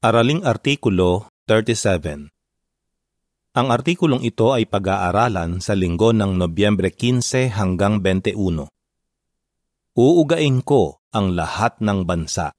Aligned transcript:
Araling 0.00 0.48
Artikulo 0.48 1.28
37 1.44 2.32
Ang 3.52 3.66
artikulong 3.68 4.24
ito 4.24 4.48
ay 4.48 4.64
pag-aaralan 4.64 5.60
sa 5.60 5.76
linggo 5.76 6.16
ng 6.16 6.40
Nobyembre 6.40 6.88
15 6.88 7.52
hanggang 7.52 8.00
21. 8.00 8.64
Uugain 10.00 10.64
ko 10.64 11.04
ang 11.12 11.36
lahat 11.36 11.84
ng 11.84 12.08
bansa. 12.08 12.56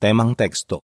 Temang 0.00 0.32
teksto 0.32 0.80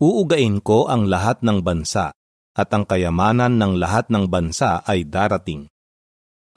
Uugain 0.00 0.56
ko 0.64 0.88
ang 0.88 1.04
lahat 1.04 1.44
ng 1.44 1.60
bansa 1.60 2.16
at 2.56 2.68
ang 2.72 2.88
kayamanan 2.88 3.60
ng 3.60 3.76
lahat 3.76 4.08
ng 4.08 4.24
bansa 4.32 4.80
ay 4.88 5.04
darating. 5.04 5.68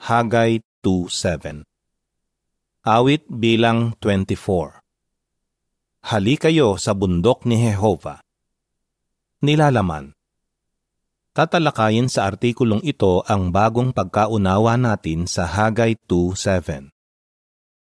Hagay 0.08 0.64
2.7 0.80 1.68
Awit 2.80 3.28
bilang 3.28 3.92
24 4.00 4.80
Hali 6.02 6.34
kayo 6.34 6.74
sa 6.82 6.98
bundok 6.98 7.46
ni 7.46 7.62
Jehova. 7.62 8.21
Nilalaman 9.42 10.14
Tatalakayin 11.34 12.06
sa 12.06 12.30
artikulong 12.30 12.78
ito 12.86 13.26
ang 13.26 13.50
bagong 13.50 13.90
pagkaunawa 13.90 14.78
natin 14.78 15.26
sa 15.26 15.50
Hagay 15.50 15.98
2.7. 16.06 16.94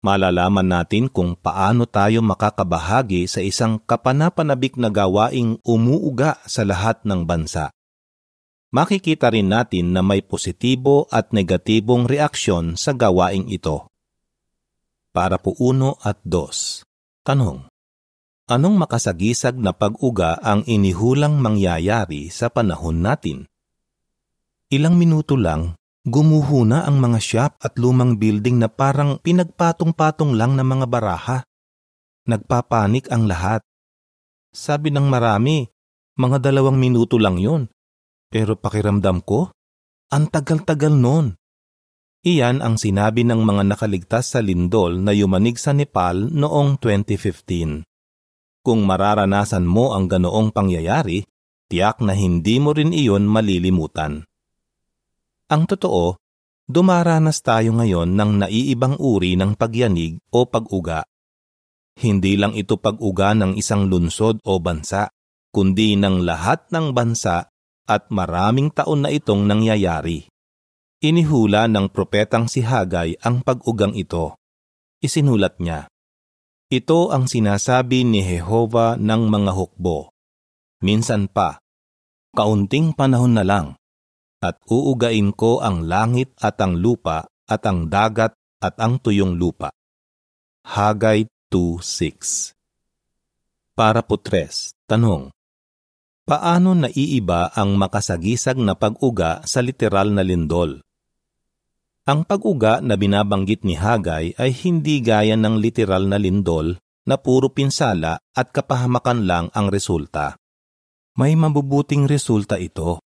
Malalaman 0.01 0.65
natin 0.65 1.05
kung 1.05 1.37
paano 1.37 1.85
tayo 1.85 2.25
makakabahagi 2.25 3.29
sa 3.29 3.45
isang 3.45 3.77
kapanapanabik 3.77 4.73
na 4.73 4.89
gawaing 4.89 5.61
umuuga 5.61 6.41
sa 6.49 6.65
lahat 6.65 7.05
ng 7.05 7.29
bansa. 7.29 7.69
Makikita 8.73 9.29
rin 9.29 9.53
natin 9.53 9.93
na 9.93 10.01
may 10.01 10.25
positibo 10.25 11.05
at 11.13 11.29
negatibong 11.29 12.09
reaksyon 12.09 12.73
sa 12.73 12.97
gawaing 12.97 13.53
ito. 13.53 13.85
Para 15.13 15.37
po 15.37 15.53
uno 15.61 16.01
at 16.01 16.17
dos. 16.25 16.81
Tanong 17.21 17.70
Anong 18.51 18.83
makasagisag 18.83 19.55
na 19.63 19.71
pag-uga 19.71 20.35
ang 20.43 20.67
inihulang 20.67 21.39
mangyayari 21.39 22.27
sa 22.27 22.51
panahon 22.51 22.99
natin? 22.99 23.47
Ilang 24.67 24.99
minuto 24.99 25.39
lang, 25.39 25.79
gumuho 26.03 26.67
na 26.67 26.83
ang 26.83 26.99
mga 26.99 27.19
shop 27.23 27.51
at 27.63 27.79
lumang 27.79 28.19
building 28.19 28.59
na 28.59 28.67
parang 28.67 29.23
pinagpatong-patong 29.23 30.35
lang 30.35 30.59
ng 30.59 30.67
mga 30.67 30.85
baraha. 30.91 31.47
Nagpapanik 32.27 33.07
ang 33.07 33.23
lahat. 33.23 33.63
Sabi 34.51 34.91
ng 34.91 35.07
marami, 35.07 35.63
mga 36.19 36.43
dalawang 36.43 36.75
minuto 36.75 37.15
lang 37.15 37.39
yon. 37.39 37.71
Pero 38.27 38.59
pakiramdam 38.59 39.23
ko, 39.23 39.47
ang 40.11 40.27
tagal-tagal 40.27 40.91
noon. 40.91 41.39
Iyan 42.27 42.59
ang 42.59 42.75
sinabi 42.75 43.23
ng 43.23 43.47
mga 43.47 43.63
nakaligtas 43.63 44.35
sa 44.35 44.43
lindol 44.43 44.99
na 44.99 45.15
yumanig 45.15 45.55
sa 45.55 45.71
Nepal 45.71 46.27
noong 46.35 46.83
2015. 46.83 47.87
Kung 48.61 48.85
mararanasan 48.85 49.65
mo 49.65 49.97
ang 49.97 50.05
ganoong 50.05 50.53
pangyayari, 50.53 51.25
tiyak 51.65 51.97
na 52.05 52.13
hindi 52.13 52.61
mo 52.61 52.77
rin 52.77 52.93
iyon 52.93 53.25
malilimutan. 53.25 54.21
Ang 55.49 55.63
totoo, 55.65 56.21
dumaranas 56.69 57.41
tayo 57.41 57.73
ngayon 57.75 58.13
ng 58.13 58.31
naiibang 58.45 59.01
uri 59.01 59.33
ng 59.33 59.57
pagyanig 59.57 60.21
o 60.29 60.45
pag-uga. 60.45 61.01
Hindi 61.97 62.39
lang 62.39 62.55
ito 62.55 62.79
pag-uga 62.79 63.35
ng 63.35 63.59
isang 63.59 63.91
lunsod 63.91 64.39
o 64.47 64.63
bansa, 64.63 65.11
kundi 65.51 65.99
ng 65.99 66.23
lahat 66.23 66.71
ng 66.71 66.95
bansa 66.95 67.51
at 67.83 68.07
maraming 68.07 68.71
taon 68.71 69.03
na 69.03 69.11
itong 69.11 69.43
nangyayari. 69.43 70.31
Inihula 71.03 71.67
ng 71.67 71.91
propetang 71.91 72.47
si 72.47 72.63
Hagay 72.63 73.19
ang 73.19 73.43
pag-ugang 73.43 73.91
ito. 73.97 74.39
Isinulat 75.03 75.59
niya, 75.59 75.90
ito 76.71 77.11
ang 77.11 77.27
sinasabi 77.27 78.07
ni 78.07 78.23
Jehova 78.23 78.95
ng 78.95 79.27
mga 79.27 79.51
hukbo. 79.51 80.15
Minsan 80.79 81.27
pa, 81.27 81.59
kaunting 82.31 82.95
panahon 82.95 83.35
na 83.35 83.43
lang, 83.43 83.75
at 84.39 84.55
uugain 84.71 85.35
ko 85.35 85.59
ang 85.59 85.83
langit 85.83 86.31
at 86.39 86.55
ang 86.63 86.79
lupa 86.79 87.27
at 87.43 87.67
ang 87.67 87.91
dagat 87.91 88.31
at 88.63 88.79
ang 88.79 89.03
tuyong 89.03 89.35
lupa. 89.35 89.75
Hagay 90.63 91.27
2.6 91.51 92.55
Para 93.75 93.99
po 93.99 94.15
tres, 94.15 94.71
tanong. 94.87 95.27
Paano 96.23 96.71
naiiba 96.71 97.51
ang 97.51 97.75
makasagisag 97.75 98.55
na 98.55 98.79
pag-uga 98.79 99.43
sa 99.43 99.59
literal 99.59 100.15
na 100.15 100.23
lindol? 100.23 100.79
Ang 102.01 102.25
pag-uga 102.25 102.81
na 102.81 102.97
binabanggit 102.97 103.61
ni 103.61 103.77
Hagay 103.77 104.33
ay 104.33 104.51
hindi 104.65 105.05
gaya 105.05 105.37
ng 105.37 105.61
literal 105.61 106.09
na 106.09 106.17
lindol 106.17 106.81
na 107.05 107.21
puro 107.21 107.53
pinsala 107.53 108.17
at 108.33 108.49
kapahamakan 108.49 109.29
lang 109.29 109.45
ang 109.53 109.69
resulta. 109.69 110.33
May 111.13 111.37
mabubuting 111.37 112.09
resulta 112.09 112.57
ito. 112.57 113.05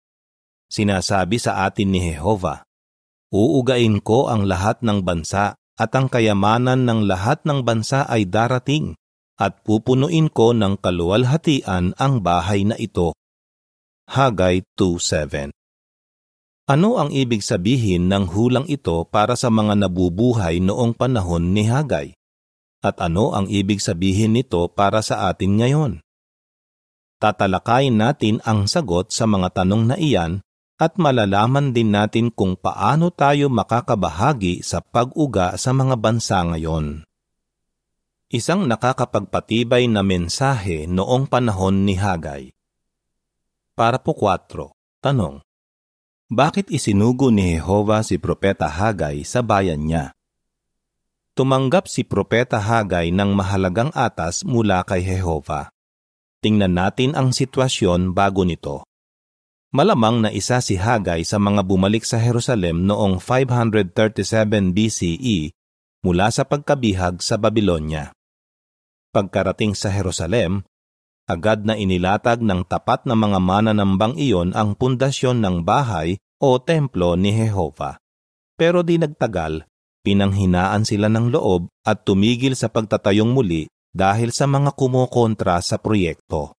Sinasabi 0.69 1.41
sa 1.41 1.65
atin 1.65 1.89
ni 1.89 2.05
Jehova, 2.05 2.61
Uugain 3.33 3.97
ko 3.97 4.29
ang 4.29 4.45
lahat 4.45 4.85
ng 4.85 5.01
bansa 5.01 5.57
at 5.57 5.91
ang 5.97 6.05
kayamanan 6.05 6.85
ng 6.85 7.09
lahat 7.09 7.41
ng 7.49 7.65
bansa 7.65 8.05
ay 8.05 8.29
darating 8.29 8.93
at 9.41 9.65
pupunuin 9.65 10.29
ko 10.29 10.53
ng 10.53 10.77
kaluwalhatian 10.77 11.97
ang 11.97 12.21
bahay 12.21 12.61
na 12.61 12.77
ito. 12.77 13.17
Hagay 14.05 14.61
2.7 14.77 15.62
ano 16.63 16.95
ang 16.95 17.11
ibig 17.11 17.43
sabihin 17.43 18.07
ng 18.07 18.31
hulang 18.31 18.63
ito 18.71 19.03
para 19.11 19.35
sa 19.35 19.51
mga 19.51 19.75
nabubuhay 19.83 20.63
noong 20.63 20.95
panahon 20.95 21.51
ni 21.51 21.67
Hagay? 21.67 22.15
At 22.83 22.99
ano 23.03 23.35
ang 23.35 23.51
ibig 23.51 23.83
sabihin 23.83 24.35
nito 24.35 24.67
para 24.71 25.03
sa 25.03 25.27
atin 25.31 25.59
ngayon? 25.59 25.91
Tatalakayin 27.19 27.95
natin 27.95 28.43
ang 28.43 28.67
sagot 28.67 29.11
sa 29.11 29.23
mga 29.23 29.63
tanong 29.63 29.83
na 29.91 29.95
iyan 29.95 30.43
at 30.79 30.99
malalaman 30.99 31.71
din 31.71 31.95
natin 31.95 32.27
kung 32.27 32.59
paano 32.59 33.07
tayo 33.11 33.47
makakabahagi 33.47 34.59
sa 34.63 34.83
pag-uga 34.83 35.55
sa 35.55 35.71
mga 35.71 35.95
bansa 35.95 36.43
ngayon. 36.43 37.07
Isang 38.27 38.67
nakakapagpatibay 38.67 39.87
na 39.87 40.03
mensahe 40.03 40.89
noong 40.89 41.27
panahon 41.31 41.87
ni 41.87 41.95
Hagay. 41.95 42.51
Para 43.75 43.99
po 43.99 44.15
4. 44.15 44.73
Tanong 44.99 45.43
bakit 46.31 46.71
isinugo 46.71 47.29
ni 47.29 47.57
Jehova 47.57 47.99
si 48.01 48.15
Propeta 48.15 48.71
Hagay 48.71 49.27
sa 49.27 49.43
bayan 49.43 49.83
niya? 49.83 50.15
Tumanggap 51.33 51.89
si 51.89 52.05
Propeta 52.05 52.61
Hagay 52.61 53.09
ng 53.09 53.33
mahalagang 53.33 53.89
atas 53.91 54.45
mula 54.45 54.85
kay 54.85 55.01
Jehova. 55.01 55.73
Tingnan 56.39 56.77
natin 56.77 57.17
ang 57.17 57.33
sitwasyon 57.33 58.13
bago 58.13 58.45
nito. 58.45 58.85
Malamang 59.73 60.21
na 60.21 60.29
isa 60.29 60.61
si 60.61 60.77
Hagay 60.77 61.25
sa 61.25 61.41
mga 61.41 61.65
bumalik 61.65 62.05
sa 62.05 62.21
Jerusalem 62.21 62.85
noong 62.85 63.17
537 63.17 64.69
BCE 64.69 65.49
mula 66.05 66.29
sa 66.29 66.45
pagkabihag 66.45 67.23
sa 67.25 67.41
Babylonia. 67.41 68.13
Pagkarating 69.09 69.73
sa 69.73 69.89
Jerusalem, 69.89 70.61
agad 71.29 71.63
na 71.63 71.79
inilatag 71.79 72.43
ng 72.43 72.67
tapat 72.67 73.07
na 73.07 73.15
mga 73.15 73.39
mananambang 73.39 74.15
iyon 74.19 74.51
ang 74.51 74.75
pundasyon 74.75 75.39
ng 75.39 75.55
bahay 75.63 76.19
o 76.43 76.59
templo 76.59 77.15
ni 77.15 77.31
Jehova. 77.31 77.99
Pero 78.59 78.83
di 78.83 78.99
nagtagal, 78.99 79.63
pinanghinaan 80.03 80.83
sila 80.83 81.07
ng 81.07 81.31
loob 81.31 81.71
at 81.87 82.03
tumigil 82.03 82.53
sa 82.53 82.67
pagtatayong 82.67 83.31
muli 83.31 83.71
dahil 83.95 84.35
sa 84.35 84.49
mga 84.49 84.75
kumokontra 84.75 85.63
sa 85.63 85.79
proyekto. 85.79 86.57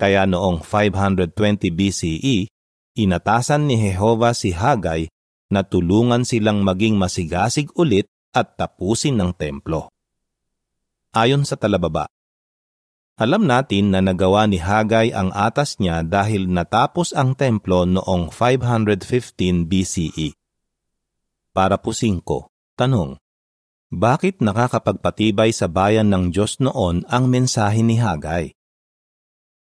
Kaya 0.00 0.24
noong 0.24 0.64
520 0.64 1.36
BCE, 1.68 2.48
inatasan 2.96 3.68
ni 3.68 3.76
Jehova 3.76 4.32
si 4.32 4.56
Hagay 4.56 5.12
na 5.52 5.60
tulungan 5.66 6.24
silang 6.24 6.64
maging 6.64 6.96
masigasig 6.96 7.68
ulit 7.76 8.08
at 8.32 8.56
tapusin 8.56 9.18
ng 9.18 9.36
templo. 9.36 9.90
Ayon 11.10 11.42
sa 11.42 11.58
talababa, 11.58 12.06
alam 13.20 13.44
natin 13.44 13.92
na 13.92 14.00
nagawa 14.00 14.48
ni 14.48 14.56
Hagay 14.56 15.12
ang 15.12 15.28
atas 15.36 15.76
niya 15.76 16.00
dahil 16.00 16.48
natapos 16.48 17.12
ang 17.12 17.36
templo 17.36 17.84
noong 17.84 18.32
515 18.32 19.68
BCE. 19.68 20.32
Para 21.52 21.76
po 21.76 21.92
5. 21.92 22.24
Tanong. 22.80 23.20
Bakit 23.92 24.40
nakakapagpatibay 24.40 25.52
sa 25.52 25.68
bayan 25.68 26.08
ng 26.08 26.32
Diyos 26.32 26.64
noon 26.64 27.04
ang 27.12 27.28
mensahe 27.28 27.84
ni 27.84 28.00
Hagay? 28.00 28.56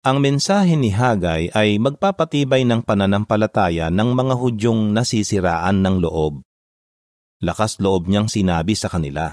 Ang 0.05 0.20
mensahe 0.20 0.76
ni 0.76 0.93
Hagay 0.93 1.49
ay 1.56 1.81
magpapatibay 1.81 2.69
ng 2.69 2.85
pananampalataya 2.85 3.88
ng 3.88 4.11
mga 4.12 4.35
Hudyong 4.37 4.93
nasisiraan 4.93 5.81
ng 5.81 5.97
loob. 6.05 6.44
Lakas 7.41 7.81
loob 7.81 8.05
niyang 8.05 8.29
sinabi 8.29 8.76
sa 8.76 8.93
kanila, 8.93 9.32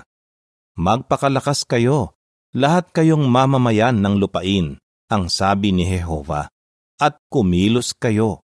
Magpakalakas 0.80 1.68
kayo 1.68 2.17
lahat 2.56 2.92
kayong 2.96 3.28
mamamayan 3.28 4.00
ng 4.00 4.16
lupain, 4.22 4.80
ang 5.08 5.32
sabi 5.32 5.72
ni 5.72 5.88
Jehova, 5.88 6.52
at 7.00 7.20
kumilos 7.32 7.96
kayo. 7.96 8.44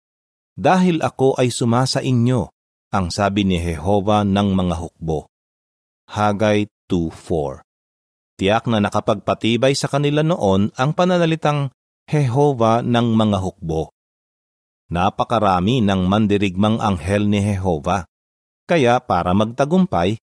Dahil 0.59 0.99
ako 0.99 1.39
ay 1.39 1.51
sumasa 1.55 2.03
inyo, 2.03 2.51
ang 2.91 3.07
sabi 3.13 3.47
ni 3.47 3.59
Jehova 3.63 4.27
ng 4.27 4.49
mga 4.51 4.75
hukbo. 4.75 5.31
Hagay 6.09 6.67
2.4 6.89 7.63
Tiyak 8.39 8.71
na 8.71 8.79
nakapagpatibay 8.79 9.75
sa 9.75 9.91
kanila 9.91 10.23
noon 10.23 10.71
ang 10.79 10.95
pananalitang 10.95 11.75
Jehova 12.07 12.79
ng 12.79 13.07
mga 13.13 13.37
hukbo. 13.43 13.91
Napakarami 14.89 15.85
ng 15.85 16.07
mandirigmang 16.07 16.81
anghel 16.81 17.29
ni 17.29 17.43
Jehova. 17.43 18.09
Kaya 18.65 18.97
para 19.03 19.35
magtagumpay, 19.37 20.17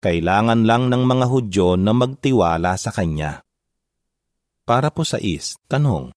kailangan 0.00 0.64
lang 0.64 0.88
ng 0.88 1.02
mga 1.04 1.26
Hudyo 1.28 1.76
na 1.76 1.92
magtiwala 1.92 2.80
sa 2.80 2.88
Kanya. 2.88 3.44
Para 4.64 4.88
po 4.88 5.04
sa 5.04 5.20
is, 5.20 5.60
tanong. 5.68 6.12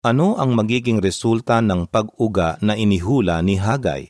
Ano 0.00 0.40
ang 0.40 0.56
magiging 0.56 1.04
resulta 1.04 1.60
ng 1.60 1.84
pag-uga 1.84 2.56
na 2.64 2.78
inihula 2.78 3.44
ni 3.44 3.60
Hagay? 3.60 4.08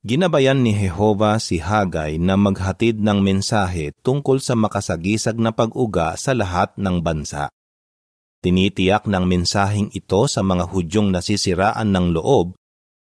Ginabayan 0.00 0.64
ni 0.64 0.72
Jehova 0.72 1.36
si 1.36 1.60
Hagay 1.60 2.16
na 2.16 2.40
maghatid 2.40 3.04
ng 3.04 3.20
mensahe 3.20 3.92
tungkol 4.00 4.40
sa 4.40 4.56
makasagisag 4.56 5.36
na 5.36 5.52
pag-uga 5.52 6.16
sa 6.16 6.32
lahat 6.32 6.72
ng 6.80 7.04
bansa. 7.04 7.52
Tinitiyak 8.40 9.04
ng 9.04 9.24
mensaheng 9.28 9.92
ito 9.92 10.24
sa 10.24 10.40
mga 10.40 10.72
Hudyong 10.72 11.12
nasisiraan 11.12 11.92
ng 11.92 12.16
loob 12.16 12.56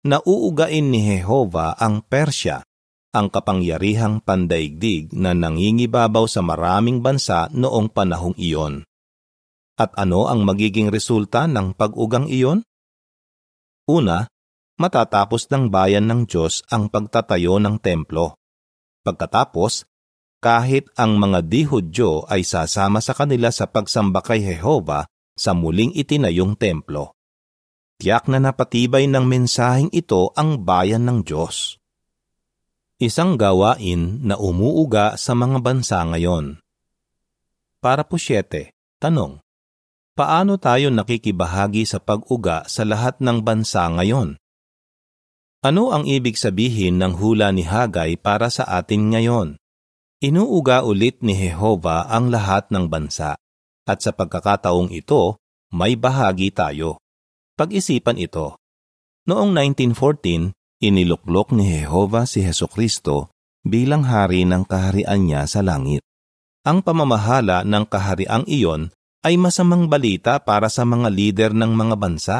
na 0.06 0.22
uugain 0.22 0.86
ni 0.86 1.02
Jehova 1.02 1.74
ang 1.74 2.06
Persya, 2.06 2.62
ang 3.16 3.32
kapangyarihang 3.32 4.20
pandaigdig 4.20 5.08
na 5.16 5.32
nangingibabaw 5.32 6.28
sa 6.28 6.44
maraming 6.44 7.00
bansa 7.00 7.48
noong 7.56 7.88
panahong 7.88 8.36
iyon. 8.36 8.84
At 9.80 9.96
ano 9.96 10.28
ang 10.28 10.44
magiging 10.44 10.92
resulta 10.92 11.48
ng 11.48 11.72
pag-ugang 11.72 12.28
iyon? 12.28 12.60
Una, 13.88 14.28
matatapos 14.76 15.48
ng 15.48 15.72
bayan 15.72 16.04
ng 16.04 16.28
Diyos 16.28 16.60
ang 16.68 16.92
pagtatayo 16.92 17.56
ng 17.56 17.80
templo. 17.80 18.36
Pagkatapos, 19.00 19.88
kahit 20.44 20.92
ang 21.00 21.16
mga 21.16 21.40
di-Hudyo 21.48 22.28
ay 22.28 22.44
sasama 22.44 23.00
sa 23.00 23.16
kanila 23.16 23.48
sa 23.48 23.64
pagsamba 23.64 24.20
kay 24.20 24.44
Jehova 24.44 25.08
sa 25.32 25.56
muling 25.56 25.96
itinayong 25.96 26.56
templo. 26.60 27.16
Tiyak 27.96 28.28
na 28.28 28.36
napatibay 28.36 29.08
ng 29.08 29.24
mensaheng 29.24 29.88
ito 29.88 30.32
ang 30.36 30.60
bayan 30.60 31.08
ng 31.08 31.24
Diyos. 31.24 31.80
Isang 32.96 33.36
gawain 33.36 34.24
na 34.24 34.40
umuuga 34.40 35.20
sa 35.20 35.36
mga 35.36 35.60
bansa 35.60 36.00
ngayon. 36.00 36.64
Para 37.84 38.00
po 38.08 38.16
siyete, 38.16 38.72
tanong, 38.96 39.44
paano 40.16 40.56
tayo 40.56 40.88
nakikibahagi 40.88 41.84
sa 41.84 42.00
pag-uga 42.00 42.64
sa 42.64 42.88
lahat 42.88 43.20
ng 43.20 43.44
bansa 43.44 43.84
ngayon? 43.92 44.40
Ano 45.60 45.92
ang 45.92 46.08
ibig 46.08 46.40
sabihin 46.40 46.96
ng 46.96 47.20
hula 47.20 47.52
ni 47.52 47.68
Hagay 47.68 48.16
para 48.16 48.48
sa 48.48 48.64
atin 48.64 49.12
ngayon? 49.12 49.60
Inuuga 50.24 50.80
ulit 50.80 51.20
ni 51.20 51.36
Jehova 51.36 52.08
ang 52.08 52.32
lahat 52.32 52.72
ng 52.72 52.88
bansa, 52.88 53.36
at 53.84 53.98
sa 54.00 54.16
pagkakataong 54.16 54.88
ito, 54.88 55.36
may 55.68 56.00
bahagi 56.00 56.48
tayo. 56.48 56.96
Pag-isipan 57.60 58.16
ito. 58.16 58.56
Noong 59.28 59.52
1914, 59.52 60.55
iniluklok 60.82 61.54
ni 61.56 61.80
Jehova 61.80 62.28
si 62.28 62.44
Heso 62.44 62.68
Kristo 62.68 63.32
bilang 63.66 64.06
hari 64.06 64.46
ng 64.46 64.62
kaharian 64.66 65.26
niya 65.26 65.42
sa 65.48 65.64
langit. 65.64 66.04
Ang 66.66 66.82
pamamahala 66.82 67.62
ng 67.62 67.84
kahariang 67.86 68.44
iyon 68.46 68.90
ay 69.22 69.38
masamang 69.38 69.90
balita 69.90 70.38
para 70.42 70.70
sa 70.70 70.86
mga 70.86 71.08
lider 71.10 71.50
ng 71.54 71.72
mga 71.74 71.94
bansa. 71.98 72.38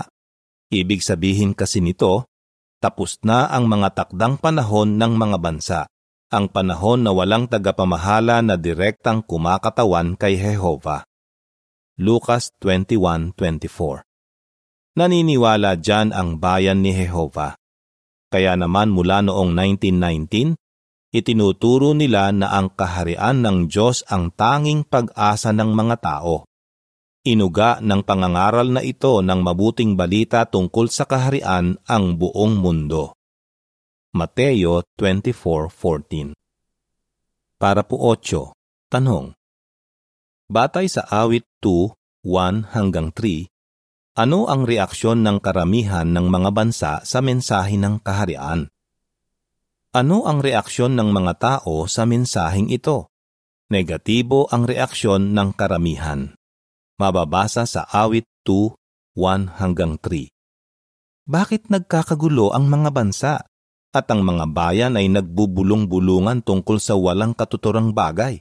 Ibig 0.71 1.03
sabihin 1.03 1.55
kasi 1.55 1.79
nito 1.79 2.27
tapos 2.77 3.19
na 3.25 3.49
ang 3.49 3.67
mga 3.67 3.97
takdang 3.97 4.37
panahon 4.37 5.01
ng 5.01 5.13
mga 5.17 5.39
bansa, 5.41 5.81
ang 6.29 6.47
panahon 6.53 7.03
na 7.03 7.11
walang 7.11 7.49
tagapamahala 7.49 8.45
na 8.45 8.55
direktang 8.61 9.25
kumakatawan 9.25 10.15
kay 10.19 10.37
Jehova. 10.37 11.03
Lucas 11.97 12.53
21.24 12.61 14.05
Naniniwala 14.97 15.77
dyan 15.81 16.13
ang 16.13 16.37
bayan 16.37 16.85
ni 16.85 16.93
Jehova. 16.93 17.57
Kaya 18.33 18.59
naman 18.59 18.91
mula 18.91 19.23
noong 19.23 19.55
1919, 19.55 20.59
itinuturo 21.15 21.95
nila 21.95 22.35
na 22.35 22.55
ang 22.55 22.75
kaharian 22.75 23.43
ng 23.43 23.59
Diyos 23.71 24.03
ang 24.11 24.35
tanging 24.35 24.85
pag-asa 24.87 25.55
ng 25.55 25.71
mga 25.73 25.97
tao 26.03 26.47
Inuga 27.27 27.83
ng 27.83 28.07
pangangaral 28.07 28.71
na 28.71 28.87
ito 28.87 29.19
ng 29.19 29.43
mabuting 29.43 29.99
balita 29.99 30.47
tungkol 30.47 30.87
sa 30.87 31.11
kaharian 31.11 31.75
ang 31.83 32.15
buong 32.15 32.55
mundo. 32.55 33.19
Mateo 34.15 34.87
24.14 34.95 36.39
Para 37.59 37.83
po 37.83 37.99
8, 38.15 38.55
tanong. 38.87 39.35
Batay 40.47 40.87
sa 40.87 41.03
awit 41.11 41.43
2, 41.59 41.99
1 42.23 42.71
hanggang 42.79 43.11
3, 43.11 43.51
ano 44.17 44.49
ang 44.49 44.65
reaksyon 44.65 45.21
ng 45.21 45.45
karamihan 45.45 46.09
ng 46.09 46.33
mga 46.33 46.51
bansa 46.57 46.93
sa 47.05 47.21
mensahe 47.21 47.77
ng 47.77 48.01
kaharian? 48.01 48.73
Ano 49.93 50.25
ang 50.25 50.41
reaksyon 50.41 50.97
ng 50.97 51.13
mga 51.13 51.33
tao 51.37 51.85
sa 51.85 52.09
mensaheng 52.09 52.73
ito? 52.73 53.13
Negatibo 53.69 54.49
ang 54.49 54.65
reaksyon 54.65 55.37
ng 55.37 55.53
karamihan 55.53 56.33
mababasa 56.97 57.69
sa 57.69 57.85
awit 57.93 58.25
2, 58.49 58.73
1 59.21 59.61
hanggang 59.61 60.01
3. 60.01 60.33
Bakit 61.29 61.69
nagkakagulo 61.69 62.57
ang 62.57 62.73
mga 62.73 62.89
bansa 62.89 63.45
at 63.93 64.07
ang 64.09 64.25
mga 64.25 64.49
bayan 64.49 64.97
ay 64.97 65.13
nagbubulong-bulungan 65.13 66.41
tungkol 66.41 66.81
sa 66.81 66.97
walang 66.97 67.37
katuturang 67.37 67.93
bagay? 67.93 68.41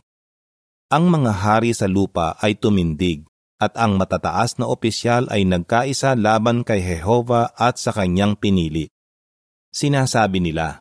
Ang 0.87 1.11
mga 1.11 1.31
hari 1.35 1.75
sa 1.75 1.91
lupa 1.91 2.39
ay 2.39 2.55
tumindig 2.55 3.27
at 3.61 3.73
ang 3.79 3.95
matataas 3.95 4.59
na 4.59 4.67
opisyal 4.67 5.27
ay 5.31 5.47
nagkaisa 5.47 6.15
laban 6.19 6.67
kay 6.67 6.83
Jehova 6.83 7.55
at 7.55 7.79
sa 7.79 7.95
kanyang 7.95 8.35
pinili. 8.35 8.91
Sinasabi 9.71 10.43
nila, 10.43 10.79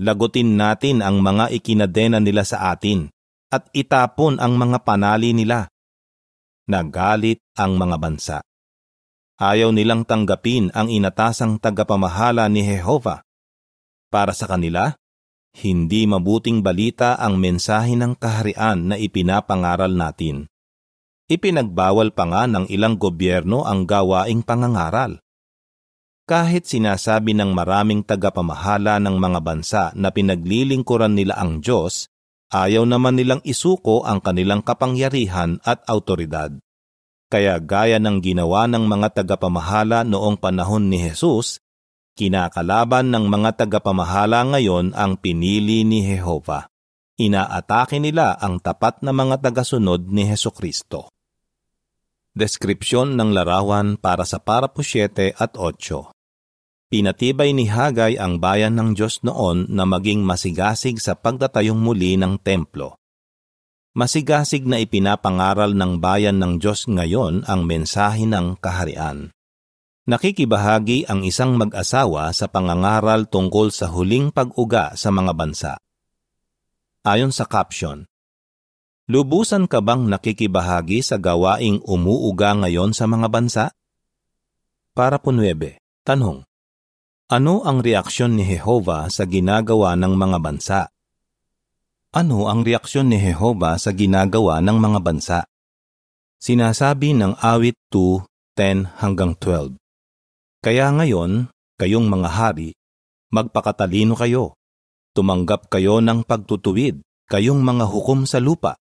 Lagutin 0.00 0.58
natin 0.58 1.00
ang 1.06 1.22
mga 1.22 1.54
ikinadena 1.54 2.18
nila 2.18 2.42
sa 2.42 2.74
atin 2.74 3.08
at 3.48 3.70
itapon 3.70 4.42
ang 4.42 4.58
mga 4.58 4.82
panali 4.82 5.30
nila 5.30 5.70
Nagalit 6.64 7.44
ang 7.60 7.76
mga 7.76 7.96
bansa. 8.00 8.38
Ayaw 9.36 9.68
nilang 9.68 10.08
tanggapin 10.08 10.72
ang 10.72 10.88
inatasang 10.88 11.60
tagapamahala 11.60 12.48
ni 12.48 12.64
Jehova. 12.64 13.20
Para 14.08 14.32
sa 14.32 14.48
kanila, 14.48 14.96
hindi 15.60 16.08
mabuting 16.08 16.64
balita 16.64 17.20
ang 17.20 17.36
mensahe 17.36 17.92
ng 18.00 18.16
kaharian 18.16 18.88
na 18.88 18.96
ipinapangaral 18.96 19.92
natin. 19.92 20.48
Ipinagbawal 21.24 22.12
pa 22.12 22.28
nga 22.28 22.44
ng 22.44 22.68
ilang 22.68 23.00
gobyerno 23.00 23.64
ang 23.64 23.88
gawaing 23.88 24.44
pangangaral. 24.44 25.24
Kahit 26.28 26.68
sinasabi 26.68 27.32
ng 27.32 27.56
maraming 27.56 28.04
tagapamahala 28.04 29.00
ng 29.00 29.16
mga 29.16 29.40
bansa 29.40 29.84
na 29.96 30.12
pinaglilingkuran 30.12 31.16
nila 31.16 31.40
ang 31.40 31.64
Diyos, 31.64 32.12
ayaw 32.52 32.84
naman 32.84 33.16
nilang 33.16 33.40
isuko 33.40 34.04
ang 34.04 34.20
kanilang 34.20 34.60
kapangyarihan 34.60 35.64
at 35.64 35.80
autoridad. 35.88 36.52
Kaya 37.32 37.56
gaya 37.56 37.96
ng 37.96 38.20
ginawa 38.20 38.68
ng 38.68 38.84
mga 38.84 39.24
tagapamahala 39.24 40.04
noong 40.04 40.36
panahon 40.36 40.92
ni 40.92 41.00
Jesus, 41.08 41.56
kinakalaban 42.20 43.08
ng 43.08 43.32
mga 43.32 43.64
tagapamahala 43.64 44.44
ngayon 44.52 44.92
ang 44.92 45.16
pinili 45.16 45.88
ni 45.88 46.04
Jehova. 46.04 46.68
Inaatake 47.16 47.96
nila 47.96 48.36
ang 48.36 48.60
tapat 48.60 49.00
na 49.00 49.16
mga 49.16 49.40
tagasunod 49.40 50.04
ni 50.12 50.28
Heso 50.28 50.52
Kristo. 50.52 51.13
Deskripsyon 52.34 53.14
ng 53.14 53.30
larawan 53.30 53.94
para 53.94 54.26
sa 54.26 54.42
parapo 54.42 54.82
7 54.82 55.38
at 55.38 55.54
8 55.54 56.10
Pinatibay 56.90 57.54
ni 57.54 57.70
Hagay 57.70 58.18
ang 58.18 58.42
bayan 58.42 58.74
ng 58.74 58.98
Diyos 58.98 59.22
noon 59.22 59.70
na 59.70 59.86
maging 59.86 60.18
masigasig 60.26 60.98
sa 60.98 61.14
pagtatayong 61.14 61.78
muli 61.78 62.18
ng 62.18 62.42
templo. 62.42 62.98
Masigasig 63.94 64.66
na 64.66 64.82
ipinapangaral 64.82 65.78
ng 65.78 66.02
bayan 66.02 66.42
ng 66.42 66.58
Diyos 66.58 66.90
ngayon 66.90 67.46
ang 67.46 67.70
mensahe 67.70 68.26
ng 68.26 68.58
kaharian. 68.58 69.30
Nakikibahagi 70.10 71.06
ang 71.06 71.22
isang 71.22 71.54
mag-asawa 71.54 72.34
sa 72.34 72.50
pangangaral 72.50 73.30
tungkol 73.30 73.70
sa 73.70 73.86
huling 73.94 74.34
pag-uga 74.34 74.98
sa 74.98 75.14
mga 75.14 75.38
bansa. 75.38 75.72
Ayon 77.06 77.30
sa 77.30 77.46
caption, 77.46 78.10
Lubusan 79.04 79.68
ka 79.68 79.84
bang 79.84 80.08
nakikibahagi 80.08 81.04
sa 81.04 81.20
gawaing 81.20 81.84
umuuga 81.84 82.56
ngayon 82.56 82.96
sa 82.96 83.04
mga 83.04 83.28
bansa? 83.28 83.64
Para 84.96 85.20
po 85.20 85.28
9. 85.28 85.76
Tanong. 86.08 86.40
Ano 87.28 87.60
ang 87.68 87.84
reaksyon 87.84 88.32
ni 88.32 88.48
Jehova 88.48 89.12
sa 89.12 89.28
ginagawa 89.28 89.92
ng 90.00 90.08
mga 90.16 90.38
bansa? 90.40 90.80
Ano 92.16 92.48
ang 92.48 92.64
reaksyon 92.64 93.12
ni 93.12 93.20
Jehova 93.20 93.76
sa 93.76 93.92
ginagawa 93.92 94.64
ng 94.64 94.76
mga 94.80 94.98
bansa? 95.04 95.38
Sinasabi 96.40 97.12
ng 97.12 97.36
awit 97.44 97.76
2:10 97.92 98.88
hanggang 99.04 99.36
12. 99.36 99.76
Kaya 100.64 100.88
ngayon, 100.96 101.52
kayong 101.76 102.08
mga 102.08 102.28
hari, 102.32 102.72
magpakatalino 103.28 104.16
kayo. 104.16 104.56
Tumanggap 105.12 105.68
kayo 105.68 106.00
ng 106.00 106.24
pagtutuwid, 106.24 107.04
kayong 107.28 107.60
mga 107.60 107.84
hukom 107.84 108.24
sa 108.24 108.40
lupa. 108.40 108.80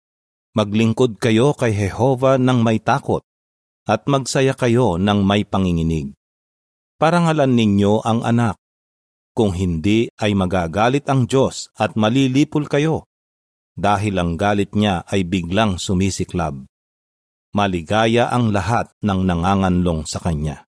Maglingkod 0.55 1.19
kayo 1.19 1.51
kay 1.51 1.75
Jehova 1.75 2.39
ng 2.39 2.63
may 2.63 2.79
takot. 2.79 3.21
at 3.85 4.09
magsaya 4.09 4.57
kayo 4.57 4.97
ng 4.97 5.21
may 5.21 5.45
panginginig. 5.45 6.17
Parangalan 6.97 7.53
ninyo 7.53 8.01
ang 8.01 8.25
anak. 8.25 8.57
Kung 9.37 9.53
hindi 9.53 10.09
ay 10.17 10.33
magagalit 10.33 11.05
ang 11.05 11.29
Diyos 11.29 11.69
at 11.77 11.93
malilipol 11.93 12.65
kayo 12.65 13.05
dahil 13.75 14.17
ang 14.17 14.39
galit 14.39 14.73
niya 14.73 15.03
ay 15.05 15.27
biglang 15.27 15.77
sumisiklab. 15.77 16.65
Maligaya 17.53 18.31
ang 18.31 18.49
lahat 18.49 18.89
ng 19.03 19.19
nanganganlong 19.21 20.07
sa 20.07 20.23
Kanya. 20.23 20.65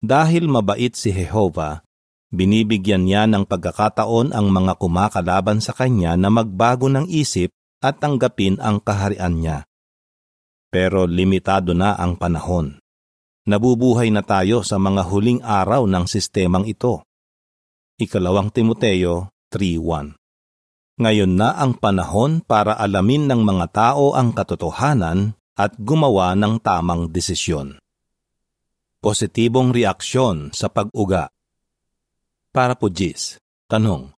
Dahil 0.00 0.48
mabait 0.48 0.96
si 0.96 1.12
Jehovah, 1.12 1.84
binibigyan 2.32 3.04
niya 3.04 3.28
ng 3.28 3.44
pagkakataon 3.44 4.32
ang 4.32 4.48
mga 4.48 4.80
kumakalaban 4.80 5.60
sa 5.60 5.76
Kanya 5.76 6.16
na 6.16 6.32
magbago 6.32 6.88
ng 6.88 7.06
isip 7.06 7.52
at 7.80 7.98
tanggapin 7.98 8.60
ang 8.60 8.78
kaharian 8.80 9.40
niya 9.40 9.58
pero 10.70 11.04
limitado 11.04 11.74
na 11.74 11.98
ang 11.98 12.14
panahon. 12.14 12.78
Nabubuhay 13.50 14.14
na 14.14 14.22
tayo 14.22 14.62
sa 14.62 14.78
mga 14.78 15.02
huling 15.10 15.42
araw 15.42 15.84
ng 15.90 16.06
sistemang 16.06 16.64
ito. 16.70 17.02
Ikalawang 17.98 18.54
Timoteo 18.54 19.34
3.1 19.50 20.14
Ngayon 21.02 21.32
na 21.34 21.58
ang 21.58 21.74
panahon 21.74 22.40
para 22.46 22.78
alamin 22.78 23.26
ng 23.26 23.42
mga 23.42 23.66
tao 23.74 24.14
ang 24.14 24.30
katotohanan 24.30 25.34
at 25.58 25.74
gumawa 25.76 26.38
ng 26.38 26.62
tamang 26.62 27.10
desisyon. 27.10 27.76
Positibong 29.02 29.74
reaksyon 29.74 30.54
sa 30.54 30.70
pag-uga 30.70 31.28
Para 32.54 32.76
po 32.76 32.92
Jis, 32.92 33.40
tanong, 33.66 34.12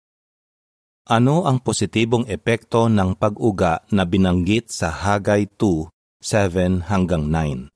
ano 1.11 1.43
ang 1.43 1.59
positibong 1.59 2.23
epekto 2.31 2.87
ng 2.87 3.19
pag-uga 3.19 3.83
na 3.91 4.07
binanggit 4.07 4.71
sa 4.71 4.95
Hagay 4.95 5.51
2 5.59 5.91
7 6.23 6.87
hanggang 6.87 7.27
9. 7.27 7.67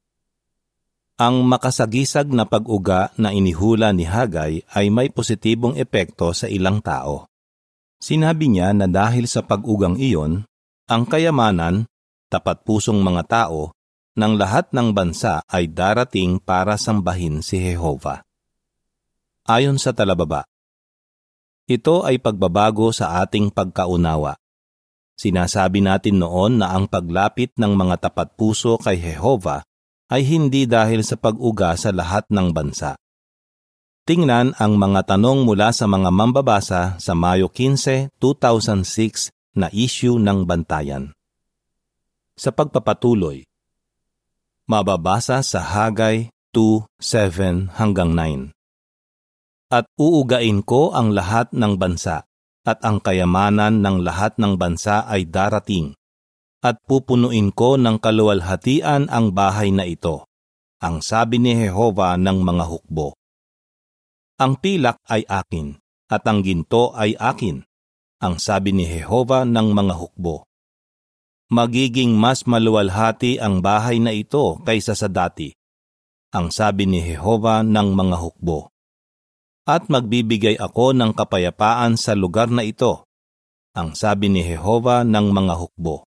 Ang 1.19 1.37
makasagisag 1.43 2.31
na 2.31 2.47
pag-uga 2.47 3.11
na 3.19 3.35
inihula 3.35 3.91
ni 3.91 4.07
Hagay 4.07 4.63
ay 4.71 4.87
may 4.87 5.11
positibong 5.11 5.75
epekto 5.75 6.31
sa 6.31 6.47
ilang 6.47 6.79
tao. 6.79 7.27
Sinabi 7.99 8.55
niya 8.55 8.71
na 8.71 8.87
dahil 8.87 9.27
sa 9.27 9.43
pag-ugang 9.43 9.99
iyon, 9.99 10.47
ang 10.87 11.03
kayamanan, 11.03 11.91
tapat 12.31 12.63
pusong 12.63 13.03
mga 13.03 13.23
tao, 13.27 13.75
ng 14.15 14.33
lahat 14.39 14.71
ng 14.71 14.95
bansa 14.95 15.43
ay 15.51 15.75
darating 15.75 16.39
para 16.39 16.79
sambahin 16.79 17.43
si 17.43 17.59
Jehova. 17.59 18.23
Ayon 19.51 19.83
sa 19.83 19.91
talababa, 19.91 20.47
ito 21.65 22.05
ay 22.05 22.21
pagbabago 22.21 22.93
sa 22.93 23.25
ating 23.25 23.49
pagkaunawa. 23.49 24.37
Sinasabi 25.15 25.81
natin 25.81 26.21
noon 26.21 26.59
na 26.61 26.75
ang 26.75 26.91
paglapit 26.91 27.55
ng 27.55 27.73
mga 27.73 28.11
tapat 28.11 28.35
puso 28.35 28.77
kay 28.77 28.99
Jehova 28.99 29.63
ay 30.11 30.27
hindi 30.27 30.69
dahil 30.69 31.01
sa 31.07 31.17
pag-uga 31.17 31.73
sa 31.79 31.95
lahat 31.95 32.29
ng 32.29 32.51
bansa. 32.53 32.99
Tingnan 34.05 34.53
ang 34.61 34.77
mga 34.77 35.17
tanong 35.17 35.49
mula 35.49 35.73
sa 35.73 35.89
mga 35.89 36.13
mambabasa 36.13 37.01
sa 37.01 37.13
Mayo 37.17 37.49
15, 37.49 38.13
2006 38.21 39.33
na 39.57 39.73
issue 39.73 40.21
ng 40.21 40.45
bantayan. 40.45 41.17
Sa 42.37 42.53
pagpapatuloy, 42.53 43.49
mababasa 44.69 45.41
sa 45.41 45.63
Hagay 45.63 46.29
2:7 46.53 47.73
hanggang 47.81 48.13
9. 48.13 48.53
At 49.75 49.91
uugain 49.99 50.63
ko 50.63 50.95
ang 50.95 51.11
lahat 51.11 51.51
ng 51.51 51.75
bansa 51.75 52.23
at 52.63 52.79
ang 52.87 53.03
kayamanan 53.03 53.83
ng 53.83 54.07
lahat 54.07 54.39
ng 54.39 54.55
bansa 54.55 55.03
ay 55.03 55.27
darating, 55.27 55.99
at 56.63 56.79
pupunuin 56.87 57.51
ko 57.51 57.75
ng 57.75 57.99
kaluwalhatian 57.99 59.11
ang 59.11 59.35
bahay 59.35 59.75
na 59.75 59.83
ito, 59.83 60.31
ang 60.79 61.03
sabi 61.03 61.43
ni 61.43 61.59
Jehova 61.59 62.15
ng 62.17 62.39
mga 62.41 62.65
hukbo. 62.71 63.19
Ang 64.39 64.63
pilak 64.63 65.03
ay 65.11 65.29
akin, 65.29 65.77
at 66.07 66.23
ang 66.25 66.41
ginto 66.41 66.95
ay 66.95 67.19
akin, 67.19 67.67
ang 68.23 68.39
sabi 68.41 68.73
ni 68.73 68.87
Jehova 68.87 69.45
ng 69.45 69.69
mga 69.75 69.95
hukbo. 69.99 70.49
Magiging 71.53 72.17
mas 72.17 72.49
maluwalhati 72.49 73.37
ang 73.43 73.59
bahay 73.59 74.01
na 74.01 74.15
ito 74.15 74.57
kaysa 74.65 74.97
sa 74.97 75.11
dati, 75.11 75.53
ang 76.33 76.49
sabi 76.55 76.89
ni 76.89 77.05
Jehova 77.05 77.67
ng 77.67 77.89
mga 77.93 78.17
hukbo 78.23 78.74
at 79.65 79.89
magbibigay 79.89 80.61
ako 80.61 80.93
ng 80.93 81.17
kapayapaan 81.17 81.97
sa 81.97 82.13
lugar 82.13 82.53
na 82.53 82.61
ito, 82.61 83.09
ang 83.73 83.97
sabi 83.97 84.29
ni 84.29 84.45
Jehova 84.45 85.03
ng 85.03 85.27
mga 85.33 85.55
hukbo. 85.57 86.05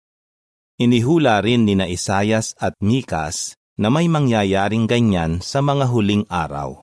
Inihula 0.81 1.43
rin 1.45 1.69
ni 1.69 1.77
na 1.77 1.85
Isayas 1.91 2.57
at 2.57 2.73
Mikas 2.81 3.59
na 3.77 3.93
may 3.93 4.09
mangyayaring 4.09 4.89
ganyan 4.89 5.45
sa 5.45 5.61
mga 5.61 5.91
huling 5.91 6.25
araw. 6.31 6.81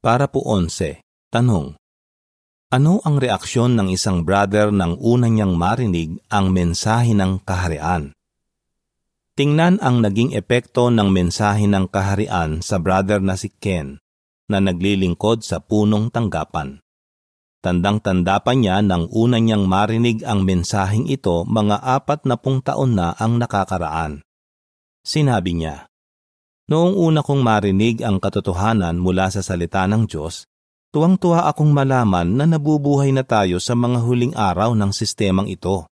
Para 0.00 0.32
po 0.32 0.40
onse, 0.48 1.04
tanong, 1.28 1.76
ano 2.70 3.02
ang 3.04 3.20
reaksyon 3.20 3.76
ng 3.76 3.92
isang 3.92 4.24
brother 4.24 4.72
nang 4.72 4.96
una 5.02 5.28
niyang 5.28 5.58
marinig 5.58 6.22
ang 6.32 6.54
mensahe 6.54 7.12
ng 7.12 7.42
kaharian? 7.42 8.16
Tingnan 9.34 9.82
ang 9.82 10.00
naging 10.00 10.32
epekto 10.32 10.88
ng 10.88 11.10
mensahe 11.10 11.66
ng 11.66 11.90
kaharian 11.90 12.62
sa 12.64 12.80
brother 12.80 13.20
na 13.20 13.36
si 13.36 13.52
Ken 13.52 14.00
na 14.50 14.58
naglilingkod 14.58 15.46
sa 15.46 15.62
punong 15.62 16.10
tanggapan. 16.10 16.82
Tandang-tanda 17.60 18.42
pa 18.42 18.56
niya 18.56 18.82
nang 18.82 19.06
una 19.12 19.38
niyang 19.38 19.68
marinig 19.70 20.26
ang 20.26 20.42
mensaheng 20.42 21.06
ito 21.06 21.46
mga 21.46 21.78
apat 21.78 22.26
na 22.26 22.34
pung 22.34 22.58
taon 22.58 22.98
na 22.98 23.14
ang 23.14 23.38
nakakaraan. 23.38 24.26
Sinabi 25.06 25.54
niya, 25.54 25.86
Noong 26.70 26.94
una 26.96 27.20
kong 27.20 27.42
marinig 27.42 28.00
ang 28.00 28.22
katotohanan 28.22 28.96
mula 28.96 29.28
sa 29.28 29.42
salita 29.42 29.84
ng 29.90 30.06
Diyos, 30.06 30.46
tuwang-tuwa 30.94 31.50
akong 31.50 31.70
malaman 31.74 32.38
na 32.38 32.46
nabubuhay 32.46 33.10
na 33.10 33.26
tayo 33.26 33.58
sa 33.58 33.74
mga 33.74 33.98
huling 34.02 34.34
araw 34.38 34.72
ng 34.78 34.90
sistemang 34.94 35.50
ito. 35.50 35.90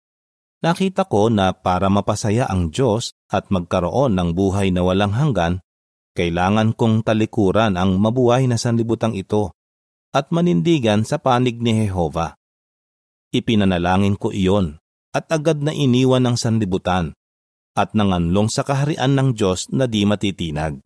Nakita 0.63 1.07
ko 1.07 1.29
na 1.29 1.53
para 1.53 1.91
mapasaya 1.91 2.47
ang 2.47 2.71
Diyos 2.71 3.13
at 3.29 3.51
magkaroon 3.51 4.15
ng 4.15 4.31
buhay 4.33 4.71
na 4.71 4.87
walang 4.87 5.13
hanggan, 5.13 5.59
kailangan 6.13 6.77
kong 6.77 7.05
talikuran 7.05 7.77
ang 7.77 7.97
mabuhay 7.97 8.45
na 8.45 8.61
sanlibutang 8.61 9.17
ito 9.17 9.57
at 10.13 10.29
manindigan 10.29 11.09
sa 11.09 11.17
panig 11.17 11.57
ni 11.61 11.85
Jehova. 11.85 12.37
Ipinanalangin 13.33 14.21
ko 14.21 14.29
iyon 14.29 14.77
at 15.17 15.29
agad 15.33 15.65
na 15.65 15.73
iniwan 15.73 16.25
ng 16.29 16.37
sanlibutan 16.37 17.17
at 17.73 17.97
nanganlong 17.97 18.53
sa 18.53 18.61
kaharian 18.65 19.17
ng 19.17 19.33
Diyos 19.33 19.73
na 19.73 19.89
di 19.89 20.05
matitinag. 20.05 20.85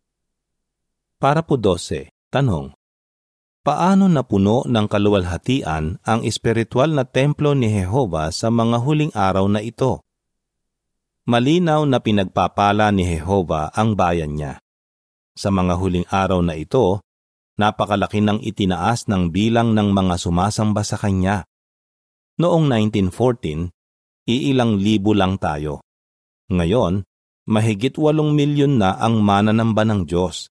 Para 1.19 1.43
po 1.43 1.59
12, 1.59 2.07
tanong, 2.31 2.77
Paano 3.67 4.07
napuno 4.07 4.63
ng 4.63 4.87
kaluwalhatian 4.87 5.99
ang 5.99 6.19
espiritual 6.23 6.87
na 6.95 7.03
templo 7.03 7.51
ni 7.51 7.67
Jehova 7.67 8.31
sa 8.31 8.47
mga 8.47 8.79
huling 8.79 9.11
araw 9.11 9.43
na 9.51 9.59
ito? 9.59 10.07
Malinaw 11.27 11.83
na 11.83 11.99
pinagpapala 11.99 12.95
ni 12.95 13.03
Jehova 13.03 13.67
ang 13.75 13.99
bayan 13.99 14.39
niya. 14.39 14.63
Sa 15.37 15.53
mga 15.53 15.77
huling 15.77 16.09
araw 16.09 16.41
na 16.41 16.57
ito, 16.57 17.05
napakalaki 17.61 18.25
ng 18.25 18.41
itinaas 18.41 19.05
ng 19.05 19.29
bilang 19.29 19.77
ng 19.77 19.93
mga 19.93 20.17
sumasamba 20.17 20.81
sa 20.81 20.97
Kanya. 20.97 21.45
Noong 22.41 22.65
1914, 22.65 23.69
iilang 24.25 24.81
libo 24.81 25.13
lang 25.13 25.37
tayo. 25.37 25.85
Ngayon, 26.49 27.05
mahigit 27.53 27.93
walong 28.01 28.33
milyon 28.33 28.81
na 28.81 28.97
ang 28.97 29.21
mananamba 29.21 29.85
ng 29.85 30.09
Diyos 30.09 30.49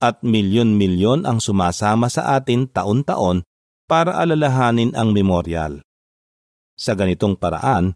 at 0.00 0.24
milyon-milyon 0.24 1.28
ang 1.28 1.36
sumasama 1.36 2.08
sa 2.08 2.32
atin 2.32 2.72
taon-taon 2.72 3.44
para 3.84 4.16
alalahanin 4.16 4.96
ang 4.96 5.12
memorial. 5.12 5.84
Sa 6.72 6.96
ganitong 6.96 7.36
paraan, 7.36 7.92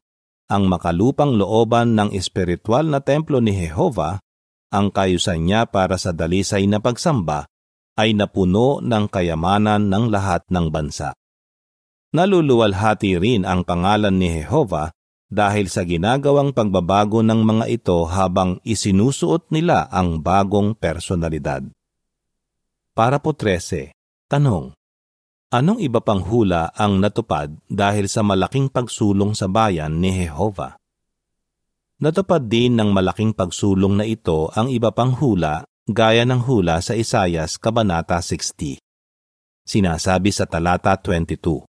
ang 0.46 0.68
makalupang 0.68 1.34
looban 1.34 1.96
ng 1.96 2.12
espiritual 2.12 2.86
na 2.86 3.00
templo 3.00 3.40
ni 3.40 3.56
Jehova 3.56 4.22
ang 4.70 4.90
kayusan 4.90 5.46
niya 5.46 5.66
para 5.70 5.96
sa 5.96 6.10
dalisay 6.10 6.66
na 6.66 6.82
pagsamba 6.82 7.46
ay 7.96 8.12
napuno 8.12 8.84
ng 8.84 9.04
kayamanan 9.08 9.88
ng 9.88 10.04
lahat 10.12 10.44
ng 10.52 10.66
bansa. 10.68 11.16
Naluluwalhati 12.12 13.16
rin 13.18 13.42
ang 13.48 13.64
pangalan 13.64 14.14
ni 14.14 14.40
Jehova 14.40 14.92
dahil 15.26 15.66
sa 15.66 15.82
ginagawang 15.82 16.54
pagbabago 16.54 17.20
ng 17.20 17.40
mga 17.42 17.64
ito 17.66 17.98
habang 18.06 18.62
isinusuot 18.62 19.50
nila 19.50 19.90
ang 19.90 20.22
bagong 20.22 20.78
personalidad. 20.78 21.66
Para 22.96 23.18
po 23.20 23.34
13, 23.34 23.92
tanong, 24.30 24.72
anong 25.50 25.80
iba 25.82 26.00
pang 26.00 26.22
hula 26.22 26.72
ang 26.72 27.02
natupad 27.02 27.52
dahil 27.66 28.06
sa 28.08 28.22
malaking 28.24 28.70
pagsulong 28.70 29.34
sa 29.36 29.50
bayan 29.50 29.98
ni 29.98 30.24
Jehova? 30.24 30.78
Natupad 31.96 32.44
din 32.44 32.76
ng 32.76 32.92
malaking 32.92 33.32
pagsulong 33.32 33.96
na 33.96 34.04
ito 34.04 34.52
ang 34.52 34.68
iba 34.68 34.92
pang 34.92 35.16
hula 35.16 35.64
gaya 35.88 36.28
ng 36.28 36.44
hula 36.44 36.84
sa 36.84 36.92
Isayas 36.92 37.56
Kabanata 37.56 38.20
60. 38.20 38.76
Sinasabi 39.64 40.28
sa 40.28 40.44
talata 40.44 40.92
22, 41.00 41.64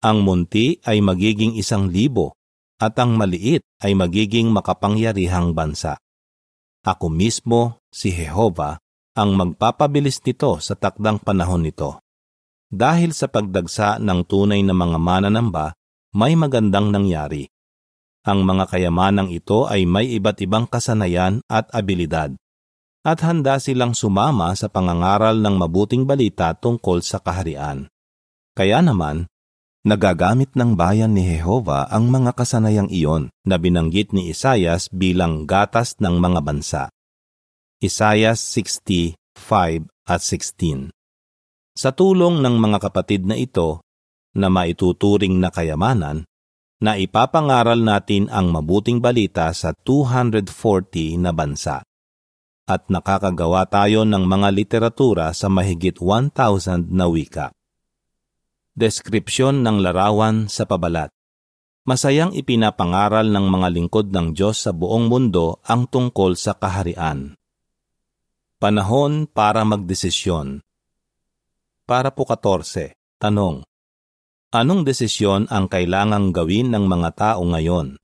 Ang 0.00 0.18
munti 0.24 0.80
ay 0.80 1.04
magiging 1.04 1.60
isang 1.60 1.92
libo 1.92 2.32
at 2.80 2.96
ang 2.96 3.20
maliit 3.20 3.68
ay 3.84 3.92
magiging 3.92 4.48
makapangyarihang 4.48 5.52
bansa. 5.52 6.00
Ako 6.80 7.12
mismo, 7.12 7.84
si 7.92 8.16
Jehova, 8.16 8.80
ang 9.12 9.36
magpapabilis 9.36 10.24
nito 10.24 10.56
sa 10.56 10.72
takdang 10.72 11.20
panahon 11.20 11.68
nito. 11.68 12.00
Dahil 12.72 13.12
sa 13.12 13.28
pagdagsa 13.28 14.00
ng 14.00 14.24
tunay 14.24 14.64
na 14.64 14.72
mga 14.72 14.96
mananamba, 14.96 15.76
may 16.16 16.32
magandang 16.32 16.88
nangyari. 16.88 17.44
Ang 18.26 18.42
mga 18.42 18.66
kayamanang 18.66 19.30
ito 19.30 19.70
ay 19.70 19.86
may 19.86 20.18
iba't 20.18 20.42
ibang 20.42 20.66
kasanayan 20.66 21.46
at 21.46 21.70
abilidad, 21.70 22.34
at 23.06 23.22
handa 23.22 23.54
silang 23.62 23.94
sumama 23.94 24.50
sa 24.58 24.66
pangangaral 24.66 25.38
ng 25.38 25.54
mabuting 25.54 26.02
balita 26.02 26.50
tungkol 26.58 27.06
sa 27.06 27.22
kaharian. 27.22 27.86
Kaya 28.58 28.82
naman, 28.82 29.30
nagagamit 29.86 30.58
ng 30.58 30.74
bayan 30.74 31.14
ni 31.14 31.22
Jehova 31.22 31.86
ang 31.86 32.10
mga 32.10 32.34
kasanayang 32.34 32.90
iyon 32.90 33.30
na 33.46 33.62
binanggit 33.62 34.10
ni 34.10 34.34
Isayas 34.34 34.90
bilang 34.90 35.46
gatas 35.46 35.94
ng 36.02 36.18
mga 36.18 36.40
bansa. 36.42 36.82
Isaiah 37.78 38.34
60, 38.34 39.14
5 39.38 39.86
at 40.10 40.18
16. 40.18 40.90
Sa 41.78 41.94
tulong 41.94 42.42
ng 42.42 42.58
mga 42.58 42.90
kapatid 42.90 43.22
na 43.22 43.38
ito, 43.38 43.86
na 44.34 44.50
maituturing 44.50 45.38
na 45.38 45.54
kayamanan, 45.54 46.26
na 46.82 47.00
ipapangaral 47.00 47.80
natin 47.80 48.28
ang 48.28 48.52
mabuting 48.52 49.00
balita 49.00 49.48
sa 49.56 49.72
240 49.72 51.16
na 51.20 51.32
bansa. 51.32 51.84
At 52.66 52.90
nakakagawa 52.90 53.64
tayo 53.70 54.02
ng 54.02 54.24
mga 54.26 54.48
literatura 54.50 55.30
sa 55.32 55.46
mahigit 55.46 56.02
1,000 56.02 56.90
na 56.90 57.06
wika. 57.06 57.54
Deskripsyon 58.76 59.64
ng 59.64 59.80
larawan 59.80 60.50
sa 60.50 60.68
pabalat 60.68 61.16
Masayang 61.86 62.34
ipinapangaral 62.34 63.30
ng 63.30 63.46
mga 63.46 63.68
lingkod 63.70 64.10
ng 64.10 64.34
Diyos 64.34 64.66
sa 64.66 64.74
buong 64.74 65.06
mundo 65.06 65.62
ang 65.62 65.86
tungkol 65.86 66.34
sa 66.34 66.58
kaharian. 66.58 67.38
Panahon 68.58 69.30
para 69.30 69.62
magdesisyon. 69.62 70.66
Para 71.86 72.10
po 72.10 72.26
14. 72.26 72.90
Tanong. 73.22 73.62
Anong 74.54 74.86
desisyon 74.86 75.50
ang 75.50 75.66
kailangang 75.66 76.30
gawin 76.30 76.70
ng 76.70 76.86
mga 76.86 77.10
tao 77.18 77.42
ngayon? 77.42 77.98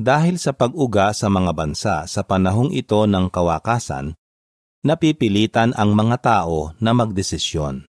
Dahil 0.00 0.40
sa 0.40 0.56
pag-uga 0.56 1.12
sa 1.12 1.28
mga 1.28 1.52
bansa 1.52 2.08
sa 2.08 2.24
panahong 2.24 2.72
ito 2.72 3.04
ng 3.04 3.28
kawakasan, 3.28 4.16
napipilitan 4.80 5.76
ang 5.76 5.92
mga 5.92 6.16
tao 6.24 6.72
na 6.80 6.96
magdesisyon. 6.96 7.84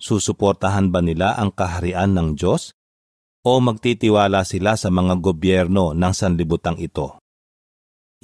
Susuportahan 0.00 0.88
ba 0.88 1.04
nila 1.04 1.36
ang 1.36 1.52
kaharian 1.52 2.16
ng 2.16 2.32
Diyos 2.32 2.72
o 3.44 3.60
magtitiwala 3.60 4.40
sila 4.48 4.80
sa 4.80 4.88
mga 4.88 5.20
gobyerno 5.20 5.92
ng 5.92 6.12
sanlibutan 6.16 6.80
ito? 6.80 7.20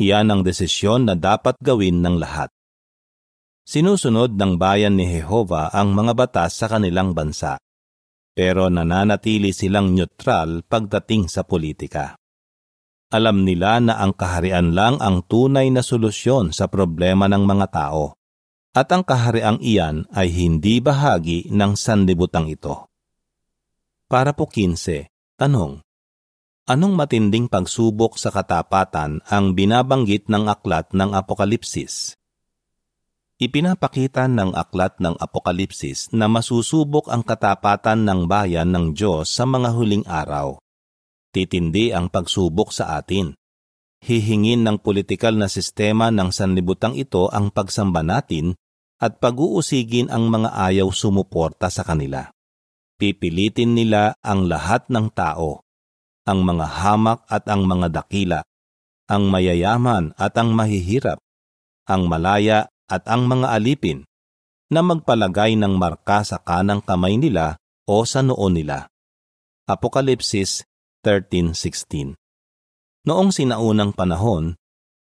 Iyan 0.00 0.32
ang 0.32 0.40
desisyon 0.40 1.12
na 1.12 1.14
dapat 1.14 1.60
gawin 1.60 2.00
ng 2.00 2.16
lahat. 2.16 2.48
Sinusunod 3.68 4.32
ng 4.32 4.56
bayan 4.56 4.96
ni 4.96 5.12
Jehova 5.12 5.68
ang 5.76 5.92
mga 5.92 6.16
batas 6.16 6.56
sa 6.56 6.72
kanilang 6.72 7.12
bansa, 7.12 7.60
pero 8.34 8.66
nananatili 8.66 9.54
silang 9.54 9.94
neutral 9.94 10.66
pagdating 10.66 11.30
sa 11.30 11.46
politika. 11.46 12.18
Alam 13.14 13.46
nila 13.46 13.78
na 13.78 14.02
ang 14.02 14.10
kaharian 14.10 14.74
lang 14.74 14.98
ang 14.98 15.22
tunay 15.22 15.70
na 15.70 15.86
solusyon 15.86 16.50
sa 16.50 16.66
problema 16.66 17.30
ng 17.30 17.46
mga 17.46 17.66
tao, 17.70 18.18
at 18.74 18.90
ang 18.90 19.06
kahariang 19.06 19.62
iyan 19.62 20.10
ay 20.10 20.34
hindi 20.34 20.82
bahagi 20.82 21.46
ng 21.54 21.78
sanlibutan 21.78 22.50
ito. 22.50 22.90
Para 24.10 24.34
po 24.34 24.50
15, 24.50 25.06
tanong, 25.38 25.78
Anong 26.64 26.96
matinding 26.96 27.44
pagsubok 27.44 28.16
sa 28.16 28.32
katapatan 28.32 29.20
ang 29.28 29.52
binabanggit 29.52 30.32
ng 30.32 30.48
aklat 30.48 30.96
ng 30.96 31.12
Apokalipsis? 31.12 32.16
Ipinapakita 33.34 34.30
ng 34.30 34.54
aklat 34.54 35.02
ng 35.02 35.18
Apokalipsis 35.18 36.06
na 36.14 36.30
masusubok 36.30 37.10
ang 37.10 37.26
katapatan 37.26 38.06
ng 38.06 38.30
bayan 38.30 38.70
ng 38.70 38.94
Diyos 38.94 39.26
sa 39.26 39.42
mga 39.42 39.74
huling 39.74 40.06
araw. 40.06 40.62
Titindi 41.34 41.90
ang 41.90 42.06
pagsubok 42.06 42.70
sa 42.70 42.94
atin. 42.94 43.34
Hihingin 44.06 44.62
ng 44.62 44.78
politikal 44.78 45.34
na 45.34 45.50
sistema 45.50 46.14
ng 46.14 46.30
sanlibutang 46.30 46.94
ito 46.94 47.26
ang 47.34 47.50
pagsamba 47.50 48.06
natin 48.06 48.54
at 49.02 49.18
pag-uusigin 49.18 50.14
ang 50.14 50.30
mga 50.30 50.54
ayaw 50.54 50.94
sumuporta 50.94 51.66
sa 51.74 51.82
kanila. 51.82 52.30
Pipilitin 52.94 53.74
nila 53.74 54.14
ang 54.22 54.46
lahat 54.46 54.86
ng 54.86 55.10
tao 55.10 55.64
ang 56.24 56.40
mga 56.40 56.66
hamak 56.66 57.20
at 57.28 57.44
ang 57.52 57.68
mga 57.68 57.92
dakila, 57.92 58.40
ang 59.04 59.28
mayayaman 59.28 60.16
at 60.16 60.32
ang 60.40 60.56
mahihirap, 60.56 61.20
ang 61.84 62.08
malaya 62.08 62.72
at 62.94 63.02
ang 63.10 63.26
mga 63.26 63.50
alipin, 63.50 64.06
na 64.70 64.80
magpalagay 64.82 65.54
ng 65.58 65.74
marka 65.78 66.22
sa 66.26 66.42
kanang 66.42 66.82
kamay 66.82 67.14
nila 67.20 67.58
o 67.86 68.02
sa 68.02 68.22
noon 68.26 68.58
nila. 68.58 68.90
Apokalipsis 69.70 70.66
13.16 71.06 72.16
Noong 73.04 73.30
sinaunang 73.30 73.92
panahon, 73.92 74.56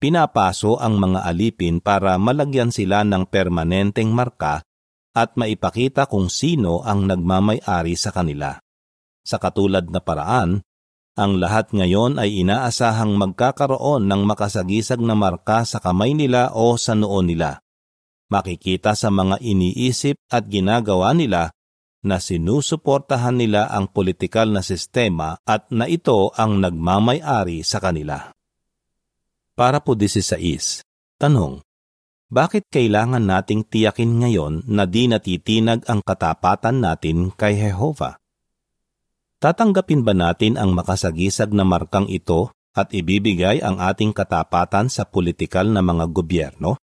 pinapaso 0.03 0.81
ang 0.83 0.99
mga 0.99 1.23
alipin 1.29 1.79
para 1.79 2.19
malagyan 2.19 2.75
sila 2.75 3.07
ng 3.07 3.29
permanenteng 3.31 4.11
marka 4.11 4.67
at 5.15 5.37
maipakita 5.39 6.11
kung 6.11 6.27
sino 6.27 6.83
ang 6.83 7.07
nagmamay-ari 7.07 7.95
sa 7.95 8.11
kanila. 8.11 8.59
Sa 9.23 9.39
katulad 9.39 9.87
na 9.93 10.03
paraan, 10.03 10.67
ang 11.15 11.39
lahat 11.39 11.71
ngayon 11.71 12.19
ay 12.19 12.43
inaasahang 12.43 13.15
magkakaroon 13.15 14.09
ng 14.09 14.25
makasagisag 14.27 14.99
na 14.99 15.15
marka 15.15 15.63
sa 15.63 15.79
kamay 15.79 16.17
nila 16.17 16.51
o 16.57 16.75
sa 16.75 16.99
noo 16.99 17.23
nila. 17.23 17.62
Makikita 18.33 18.97
sa 18.97 19.13
mga 19.13 19.45
iniisip 19.45 20.17
at 20.33 20.49
ginagawa 20.49 21.13
nila 21.13 21.53
na 22.01 22.17
sinusuportahan 22.17 23.37
nila 23.37 23.69
ang 23.69 23.93
politikal 23.93 24.49
na 24.49 24.65
sistema 24.65 25.37
at 25.45 25.69
na 25.69 25.85
ito 25.85 26.33
ang 26.33 26.57
nagmamay-ari 26.65 27.61
sa 27.61 27.77
kanila. 27.77 28.33
Para 29.53 29.85
po 29.85 29.93
16. 29.93 30.81
Tanong. 31.21 31.61
Bakit 32.33 32.73
kailangan 32.73 33.21
nating 33.21 33.69
tiyakin 33.69 34.25
ngayon 34.25 34.65
na 34.65 34.89
di 34.89 35.05
natitinag 35.05 35.85
ang 35.85 36.01
katapatan 36.01 36.81
natin 36.81 37.29
kay 37.37 37.61
Jehova? 37.61 38.17
Tatanggapin 39.37 40.01
ba 40.01 40.17
natin 40.17 40.57
ang 40.57 40.73
makasagisag 40.73 41.53
na 41.53 41.69
markang 41.69 42.09
ito 42.09 42.49
at 42.73 42.89
ibibigay 42.97 43.61
ang 43.61 43.77
ating 43.77 44.17
katapatan 44.17 44.89
sa 44.89 45.05
politikal 45.05 45.69
na 45.69 45.85
mga 45.85 46.09
gobyerno? 46.09 46.81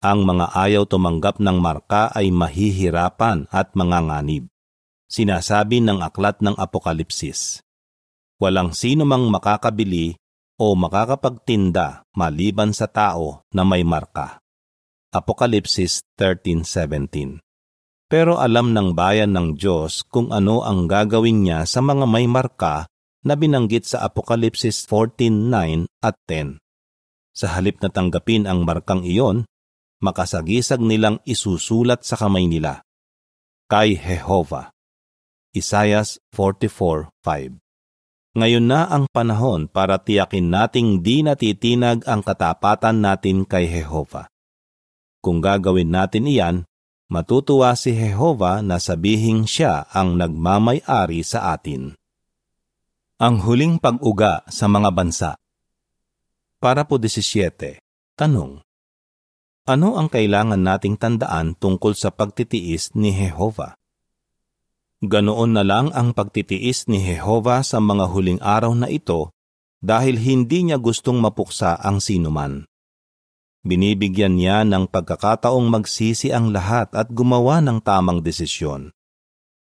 Ang 0.00 0.24
mga 0.24 0.56
ayaw 0.56 0.88
tumanggap 0.88 1.44
ng 1.44 1.60
marka 1.60 2.08
ay 2.16 2.32
mahihirapan 2.32 3.44
at 3.52 3.76
manganganib. 3.76 4.48
Sinasabi 5.04 5.84
ng 5.84 6.00
aklat 6.00 6.40
ng 6.40 6.56
Apokalipsis. 6.56 7.60
Walang 8.40 8.72
sino 8.72 9.04
mang 9.04 9.28
makakabili 9.28 10.16
o 10.56 10.72
makakapagtinda 10.72 12.08
maliban 12.16 12.72
sa 12.72 12.88
tao 12.88 13.44
na 13.52 13.60
may 13.68 13.84
marka. 13.84 14.40
Apokalipsis 15.12 16.00
13.17 16.16 17.44
pero 18.10 18.42
alam 18.42 18.74
ng 18.74 18.90
bayan 18.98 19.30
ng 19.30 19.54
Diyos 19.54 20.02
kung 20.02 20.34
ano 20.34 20.66
ang 20.66 20.90
gagawin 20.90 21.46
niya 21.46 21.62
sa 21.62 21.78
mga 21.78 22.10
may 22.10 22.26
marka 22.26 22.90
na 23.22 23.38
binanggit 23.38 23.86
sa 23.86 24.02
Apokalipsis 24.02 24.82
14.9 24.90 25.86
at 26.02 26.18
10. 26.26 26.58
Sa 27.30 27.46
halip 27.54 27.78
na 27.78 27.86
tanggapin 27.86 28.50
ang 28.50 28.66
markang 28.66 29.06
iyon, 29.06 29.46
makasagisag 30.00 30.80
nilang 30.80 31.20
isusulat 31.28 32.02
sa 32.02 32.16
kamay 32.16 32.48
nila. 32.48 32.82
Kay 33.68 34.00
Jehova. 34.00 34.72
Isayas 35.52 36.18
44.5 36.32 37.60
Ngayon 38.34 38.64
na 38.64 38.88
ang 38.88 39.04
panahon 39.12 39.68
para 39.68 40.00
tiyakin 40.00 40.48
nating 40.48 41.04
di 41.04 41.22
natitinag 41.22 42.02
ang 42.08 42.24
katapatan 42.24 43.04
natin 43.04 43.44
kay 43.44 43.68
Jehova. 43.68 44.26
Kung 45.20 45.44
gagawin 45.44 45.92
natin 45.92 46.24
iyan, 46.26 46.56
matutuwa 47.12 47.76
si 47.76 47.92
Jehova 47.92 48.64
na 48.64 48.80
sabihing 48.80 49.44
siya 49.44 49.84
ang 49.92 50.16
nagmamay-ari 50.16 51.20
sa 51.20 51.52
atin. 51.52 51.92
Ang 53.20 53.44
huling 53.44 53.76
pag-uga 53.76 54.48
sa 54.48 54.64
mga 54.64 54.90
bansa 54.96 55.30
Para 56.56 56.88
po 56.88 56.96
17, 56.96 57.80
tanong. 58.16 58.64
Ano 59.68 60.00
ang 60.00 60.08
kailangan 60.08 60.60
nating 60.60 60.96
tandaan 60.96 61.52
tungkol 61.52 61.92
sa 61.92 62.08
pagtitiis 62.08 62.96
ni 62.96 63.12
Jehova? 63.12 63.76
Ganoon 65.00 65.56
na 65.56 65.64
lang 65.64 65.92
ang 65.96 66.12
pagtitiis 66.12 66.88
ni 66.88 67.00
Jehova 67.00 67.64
sa 67.64 67.80
mga 67.80 68.04
huling 68.08 68.40
araw 68.40 68.72
na 68.76 68.88
ito 68.88 69.32
dahil 69.80 70.20
hindi 70.20 70.68
niya 70.68 70.76
gustong 70.76 71.16
mapuksa 71.20 71.80
ang 71.80 72.04
sinuman. 72.04 72.68
Binibigyan 73.64 74.36
niya 74.40 74.64
ng 74.64 74.88
pagkakataong 74.88 75.68
magsisi 75.68 76.32
ang 76.32 76.52
lahat 76.52 76.92
at 76.96 77.12
gumawa 77.12 77.60
ng 77.60 77.80
tamang 77.84 78.20
desisyon. 78.24 78.92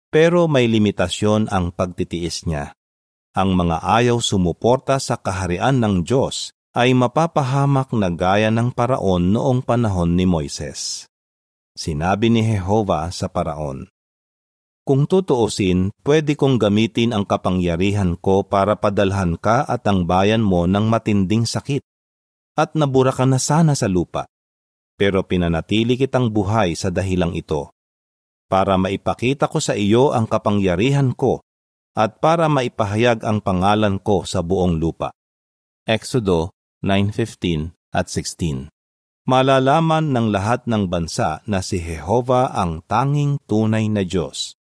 Pero 0.08 0.48
may 0.48 0.68
limitasyon 0.68 1.52
ang 1.52 1.72
pagtitiis 1.72 2.48
niya. 2.48 2.76
Ang 3.36 3.52
mga 3.56 3.84
ayaw 3.84 4.16
sumuporta 4.20 4.96
sa 4.96 5.20
kaharian 5.20 5.76
ng 5.80 6.04
Diyos 6.04 6.55
ay 6.76 6.92
mapapahamak 6.92 7.88
na 7.96 8.12
gaya 8.12 8.52
ng 8.52 8.68
paraon 8.68 9.32
noong 9.32 9.64
panahon 9.64 10.12
ni 10.12 10.28
Moises. 10.28 11.08
Sinabi 11.72 12.28
ni 12.28 12.44
Jehova 12.44 13.08
sa 13.08 13.32
paraon, 13.32 13.88
Kung 14.84 15.08
tutuusin, 15.08 15.88
pwede 16.04 16.36
kong 16.36 16.60
gamitin 16.60 17.16
ang 17.16 17.24
kapangyarihan 17.24 18.20
ko 18.20 18.44
para 18.44 18.76
padalhan 18.76 19.40
ka 19.40 19.64
at 19.64 19.88
ang 19.88 20.04
bayan 20.04 20.44
mo 20.44 20.68
ng 20.68 20.84
matinding 20.84 21.48
sakit, 21.48 21.80
at 22.60 22.76
nabura 22.76 23.10
ka 23.10 23.24
na 23.24 23.40
sana 23.40 23.72
sa 23.72 23.88
lupa. 23.88 24.28
Pero 25.00 25.24
pinanatili 25.24 25.96
kitang 25.96 26.28
buhay 26.28 26.76
sa 26.76 26.92
dahilang 26.92 27.32
ito, 27.32 27.72
para 28.52 28.76
maipakita 28.76 29.48
ko 29.48 29.58
sa 29.64 29.72
iyo 29.72 30.12
ang 30.12 30.28
kapangyarihan 30.28 31.16
ko 31.16 31.40
at 31.96 32.20
para 32.20 32.46
maipahayag 32.46 33.24
ang 33.24 33.40
pangalan 33.40 33.96
ko 33.96 34.28
sa 34.28 34.44
buong 34.44 34.76
lupa. 34.76 35.10
Exodo 35.88 36.55
9.15 36.84 37.72
at 37.96 38.12
16 38.12 38.68
Malalaman 39.26 40.14
ng 40.14 40.30
lahat 40.30 40.70
ng 40.70 40.86
bansa 40.86 41.42
na 41.50 41.58
si 41.58 41.82
Jehova 41.82 42.54
ang 42.54 42.86
tanging 42.86 43.42
tunay 43.42 43.90
na 43.90 44.06
Diyos. 44.06 44.54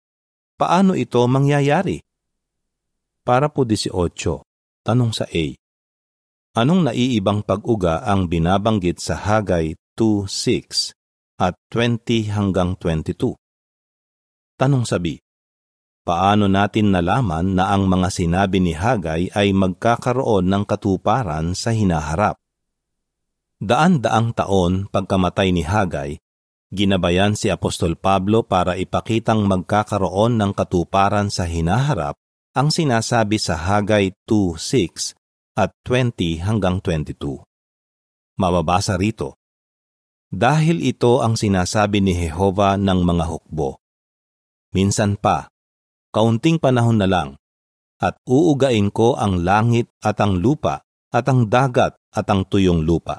Paano 0.57 0.97
ito 0.97 1.21
mangyayari? 1.29 2.01
Para 3.25 3.53
po 3.53 3.69
18, 3.69 3.93
tanong 4.85 5.13
sa 5.13 5.29
A. 5.29 5.45
Anong 6.57 6.87
naiibang 6.89 7.45
pag-uga 7.45 8.09
ang 8.09 8.25
binabanggit 8.25 9.05
sa 9.05 9.21
Hagay 9.21 9.77
2.6 10.01 10.97
at 11.43 11.59
20 11.69 12.33
hanggang 12.33 12.73
22? 12.81 13.37
Tanong 14.57 14.87
sa 14.87 14.97
B. 14.97 15.24
Paano 16.05 16.53
natin 16.53 16.93
nalaman 16.93 17.57
na 17.57 17.73
ang 17.73 17.89
mga 17.89 18.13
sinabi 18.13 18.61
ni 18.61 18.77
Hagay 18.77 19.33
ay 19.33 19.57
magkakaroon 19.57 20.53
ng 20.53 20.69
katuparan 20.69 21.57
sa 21.57 21.73
hinaharap? 21.73 22.37
Daan-daang 23.57 24.37
taon 24.37 24.93
pagkamatay 24.93 25.57
ni 25.57 25.65
Hagay, 25.65 26.21
ginabayan 26.69 27.33
si 27.33 27.49
Apostol 27.49 27.97
Pablo 27.97 28.45
para 28.45 28.77
ipakitang 28.77 29.49
magkakaroon 29.49 30.37
ng 30.37 30.53
katuparan 30.53 31.33
sa 31.33 31.49
hinaharap 31.49 32.21
ang 32.53 32.69
sinasabi 32.69 33.41
sa 33.41 33.57
Hagay 33.57 34.13
2.6 34.29 35.17
at 35.57 35.73
20 35.89 36.45
hanggang 36.45 36.85
22. 36.85 37.17
Mababasa 38.37 39.01
rito, 39.01 39.41
Dahil 40.29 40.85
ito 40.85 41.25
ang 41.25 41.41
sinasabi 41.41 42.05
ni 42.05 42.13
Jehova 42.13 42.77
ng 42.77 43.01
mga 43.01 43.25
hukbo. 43.25 43.81
Minsan 44.77 45.17
pa, 45.17 45.54
kaunting 46.15 46.63
panahon 46.63 47.03
na 47.03 47.11
lang, 47.11 47.35
at 47.99 48.15
uugain 48.31 48.95
ko 48.95 49.19
ang 49.19 49.43
langit 49.43 49.91
at 49.99 50.23
ang 50.23 50.39
lupa 50.39 50.87
at 51.11 51.27
ang 51.27 51.51
dagat 51.51 51.99
at 52.15 52.27
ang 52.31 52.47
tuyong 52.47 52.87
lupa 52.87 53.19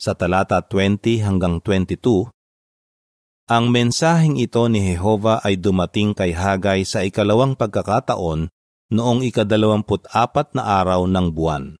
sa 0.00 0.16
talata 0.16 0.64
20 0.64 1.20
hanggang 1.20 1.60
22, 1.60 2.32
ang 3.52 3.64
mensaheng 3.68 4.40
ito 4.40 4.64
ni 4.72 4.80
Jehova 4.80 5.44
ay 5.44 5.60
dumating 5.60 6.16
kay 6.16 6.32
Hagay 6.32 6.88
sa 6.88 7.04
ikalawang 7.04 7.52
pagkakataon 7.52 8.48
noong 8.96 9.20
ikadalawamput 9.28 10.08
apat 10.08 10.56
na 10.56 10.80
araw 10.80 11.04
ng 11.04 11.28
buwan. 11.36 11.76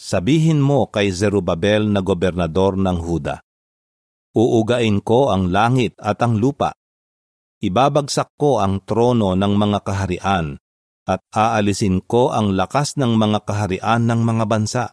Sabihin 0.00 0.64
mo 0.64 0.88
kay 0.88 1.12
Zerubabel 1.12 1.92
na 1.92 2.00
gobernador 2.00 2.80
ng 2.80 2.98
Huda, 3.04 3.44
Uugain 4.36 5.00
ko 5.00 5.32
ang 5.32 5.48
langit 5.48 5.96
at 5.96 6.20
ang 6.20 6.36
lupa. 6.36 6.76
Ibabagsak 7.62 8.36
ko 8.36 8.60
ang 8.60 8.84
trono 8.84 9.32
ng 9.32 9.52
mga 9.56 9.78
kaharian 9.80 10.60
at 11.06 11.22
aalisin 11.32 12.02
ko 12.04 12.34
ang 12.34 12.52
lakas 12.52 12.98
ng 13.00 13.16
mga 13.16 13.46
kaharian 13.46 14.04
ng 14.04 14.20
mga 14.20 14.44
bansa 14.44 14.84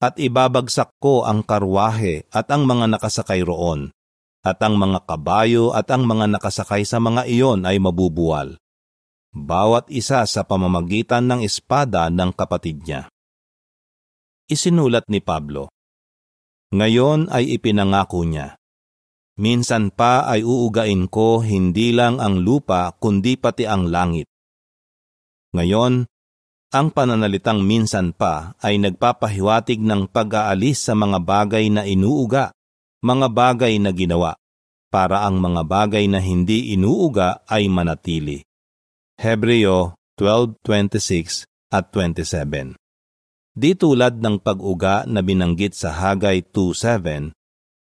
at 0.00 0.16
ibabagsak 0.16 0.96
ko 0.96 1.28
ang 1.28 1.44
karwahe 1.44 2.24
at 2.32 2.48
ang 2.48 2.64
mga 2.64 2.96
nakasakay 2.96 3.44
roon, 3.44 3.92
at 4.40 4.56
ang 4.64 4.80
mga 4.80 5.04
kabayo 5.04 5.76
at 5.76 5.92
ang 5.92 6.08
mga 6.08 6.40
nakasakay 6.40 6.88
sa 6.88 6.96
mga 6.96 7.28
iyon 7.28 7.68
ay 7.68 7.76
mabubuwal. 7.76 8.56
Bawat 9.30 9.92
isa 9.92 10.24
sa 10.24 10.42
pamamagitan 10.42 11.28
ng 11.28 11.40
espada 11.44 12.08
ng 12.08 12.32
kapatid 12.32 12.82
niya. 12.82 13.12
Isinulat 14.50 15.06
ni 15.06 15.22
Pablo, 15.22 15.70
Ngayon 16.74 17.30
ay 17.30 17.54
ipinangako 17.54 18.26
niya, 18.26 18.58
Minsan 19.38 19.94
pa 19.94 20.26
ay 20.26 20.42
uugain 20.42 21.06
ko 21.06 21.44
hindi 21.44 21.94
lang 21.94 22.18
ang 22.18 22.42
lupa 22.42 22.90
kundi 22.98 23.38
pati 23.38 23.68
ang 23.68 23.86
langit. 23.86 24.26
Ngayon, 25.54 26.06
ang 26.70 26.88
pananalitang 26.94 27.66
minsan 27.66 28.14
pa 28.14 28.54
ay 28.62 28.78
nagpapahiwatig 28.78 29.82
ng 29.82 30.06
pag-aalis 30.06 30.86
sa 30.86 30.94
mga 30.94 31.18
bagay 31.18 31.66
na 31.66 31.82
inuuga, 31.82 32.54
mga 33.02 33.26
bagay 33.26 33.74
na 33.82 33.90
ginawa, 33.90 34.38
para 34.86 35.26
ang 35.26 35.42
mga 35.42 35.66
bagay 35.66 36.06
na 36.06 36.22
hindi 36.22 36.70
inuuga 36.70 37.42
ay 37.50 37.66
manatili. 37.66 38.46
Hebreo 39.18 39.98
12.26 40.14 41.50
at 41.74 41.90
27 41.90 42.78
Di 43.50 43.74
tulad 43.74 44.22
ng 44.22 44.38
pag-uga 44.38 45.02
na 45.10 45.26
binanggit 45.26 45.74
sa 45.74 45.90
Hagay 45.90 46.54
2.7, 46.54 47.34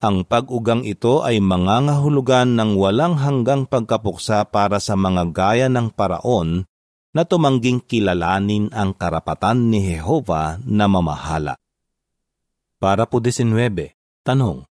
ang 0.04 0.28
pag-ugang 0.28 0.84
ito 0.84 1.24
ay 1.24 1.40
mangangahulugan 1.40 2.60
ng 2.60 2.76
walang 2.76 3.16
hanggang 3.16 3.64
pagkapuksa 3.64 4.44
para 4.52 4.76
sa 4.76 5.00
mga 5.00 5.32
gaya 5.32 5.68
ng 5.72 5.88
paraon 5.96 6.68
na 7.16 7.24
tumangging 7.24 7.80
kilalanin 7.80 8.68
ang 8.76 8.92
karapatan 8.92 9.72
ni 9.72 9.80
Jehova 9.80 10.60
na 10.60 10.84
mamahala. 10.84 11.56
Para 12.76 13.08
po 13.08 13.16
19, 13.16 13.48
tanong. 14.28 14.68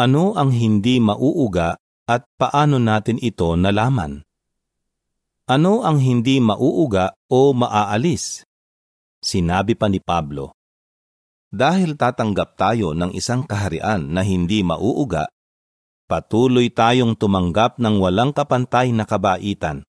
Ano 0.00 0.32
ang 0.32 0.56
hindi 0.56 0.96
mauuga 1.04 1.76
at 2.08 2.24
paano 2.40 2.80
natin 2.80 3.20
ito 3.20 3.52
nalaman? 3.60 4.24
Ano 5.44 5.84
ang 5.84 6.00
hindi 6.00 6.40
mauuga 6.40 7.12
o 7.28 7.52
maaalis? 7.52 8.48
Sinabi 9.20 9.76
pa 9.76 9.92
ni 9.92 10.00
Pablo, 10.00 10.56
Dahil 11.50 11.98
tatanggap 11.98 12.54
tayo 12.54 12.94
ng 12.94 13.10
isang 13.14 13.42
kaharian 13.42 14.06
na 14.06 14.22
hindi 14.22 14.62
mauuga, 14.62 15.26
patuloy 16.06 16.70
tayong 16.70 17.18
tumanggap 17.18 17.82
ng 17.82 17.98
walang 17.98 18.30
kapantay 18.30 18.94
na 18.94 19.02
kabaitan 19.02 19.82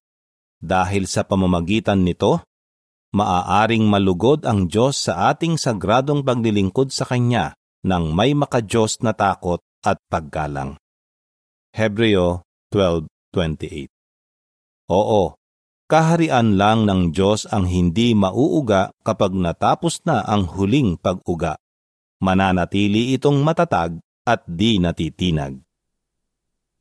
dahil 0.61 1.09
sa 1.09 1.25
pamamagitan 1.25 2.05
nito, 2.05 2.45
maaaring 3.17 3.81
malugod 3.81 4.45
ang 4.45 4.69
Diyos 4.69 5.09
sa 5.09 5.33
ating 5.33 5.57
sagradong 5.57 6.21
paglilingkod 6.21 6.93
sa 6.93 7.09
Kanya 7.09 7.57
ng 7.81 8.13
may 8.13 8.37
makajos 8.37 9.01
na 9.01 9.17
takot 9.17 9.57
at 9.81 9.97
paggalang. 10.05 10.77
Hebreo 11.73 12.45
12.28 12.69 13.89
Oo, 14.93 15.33
kaharian 15.91 16.55
lang 16.55 16.87
ng 16.87 17.11
Diyos 17.11 17.43
ang 17.51 17.67
hindi 17.67 18.15
mauuga 18.15 18.95
kapag 19.03 19.35
natapos 19.35 19.99
na 20.07 20.23
ang 20.23 20.47
huling 20.47 20.95
pag-uga. 20.95 21.59
Mananatili 22.23 23.11
itong 23.19 23.43
matatag 23.43 23.99
at 24.23 24.47
di 24.47 24.79
natitinag. 24.79 25.59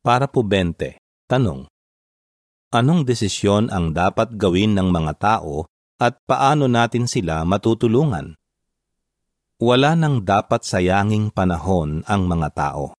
Para 0.06 0.30
po 0.30 0.46
20, 0.46 1.26
tanong 1.26 1.66
anong 2.70 3.02
desisyon 3.02 3.66
ang 3.74 3.90
dapat 3.90 4.38
gawin 4.38 4.78
ng 4.78 4.94
mga 4.94 5.12
tao 5.18 5.66
at 5.98 6.22
paano 6.22 6.70
natin 6.70 7.10
sila 7.10 7.42
matutulungan. 7.42 8.38
Wala 9.58 9.98
nang 9.98 10.22
dapat 10.22 10.62
sayanging 10.62 11.34
panahon 11.34 12.06
ang 12.06 12.30
mga 12.30 12.48
tao. 12.54 12.94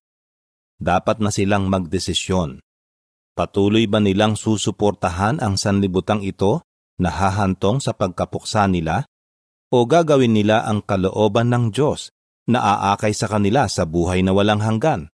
Dapat 0.77 1.23
na 1.23 1.31
silang 1.31 1.71
magdesisyon. 1.71 2.61
Patuloy 3.41 3.89
ba 3.89 3.97
nilang 3.97 4.37
susuportahan 4.37 5.41
ang 5.41 5.57
sanlibutang 5.57 6.21
ito 6.21 6.61
na 7.01 7.09
hahantong 7.09 7.81
sa 7.81 7.97
pagkapuksa 7.97 8.69
nila? 8.69 9.09
O 9.73 9.89
gagawin 9.89 10.37
nila 10.37 10.69
ang 10.69 10.85
kalooban 10.85 11.49
ng 11.49 11.73
Diyos 11.73 12.13
na 12.45 12.61
aakay 12.61 13.17
sa 13.17 13.25
kanila 13.25 13.65
sa 13.65 13.89
buhay 13.89 14.21
na 14.21 14.37
walang 14.37 14.61
hanggan? 14.61 15.09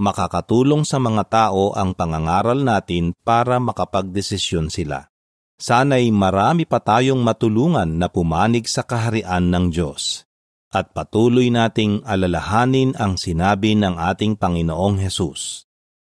makakatulong 0.00 0.88
sa 0.88 0.96
mga 0.96 1.28
tao 1.28 1.76
ang 1.76 1.92
pangangaral 1.92 2.56
natin 2.64 3.12
para 3.20 3.60
makapagdesisyon 3.60 4.72
sila. 4.72 5.12
Sana'y 5.60 6.08
marami 6.08 6.64
pa 6.64 6.80
tayong 6.80 7.20
matulungan 7.20 8.00
na 8.00 8.08
pumanig 8.08 8.64
sa 8.64 8.80
kaharian 8.80 9.52
ng 9.52 9.68
Diyos 9.68 10.24
at 10.72 10.96
patuloy 10.96 11.52
nating 11.52 12.00
alalahanin 12.08 12.96
ang 12.96 13.20
sinabi 13.20 13.76
ng 13.76 14.00
ating 14.00 14.40
Panginoong 14.40 14.96
Hesus. 15.04 15.68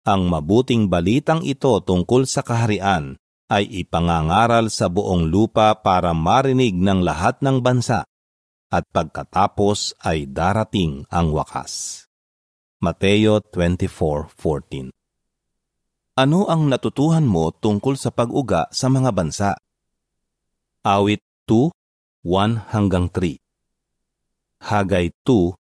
Ang 0.01 0.33
mabuting 0.33 0.89
balitang 0.89 1.45
ito 1.45 1.77
tungkol 1.77 2.25
sa 2.25 2.41
kaharian 2.41 3.21
ay 3.53 3.69
ipangangaral 3.85 4.73
sa 4.73 4.89
buong 4.89 5.29
lupa 5.29 5.77
para 5.77 6.09
marinig 6.17 6.73
ng 6.73 7.05
lahat 7.05 7.37
ng 7.45 7.61
bansa 7.61 8.01
at 8.73 8.87
pagkatapos 8.89 9.93
ay 10.01 10.25
darating 10.25 11.05
ang 11.13 11.29
wakas. 11.29 12.05
Mateo 12.81 13.45
24:14 13.53 14.89
Ano 16.17 16.49
ang 16.49 16.65
natutuhan 16.65 17.29
mo 17.29 17.53
tungkol 17.53 17.93
sa 17.93 18.09
pag-uga 18.09 18.65
sa 18.73 18.89
mga 18.89 19.13
bansa? 19.13 19.53
Awit 20.81 21.21
2:1 21.45 22.73
hanggang 22.73 23.05
3 23.13 23.37
Hagay 24.61 25.09
2, 25.25 25.57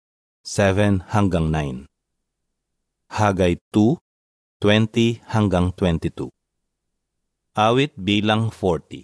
7 0.43 1.03
hanggang 1.11 1.51
9. 1.51 1.87
Hagay 3.11 3.59
2, 3.71 4.04
20 4.63 5.19
hanggang 5.27 5.75
22. 5.75 6.31
Awit 7.55 7.91
bilang 7.99 8.51
40. 8.51 9.03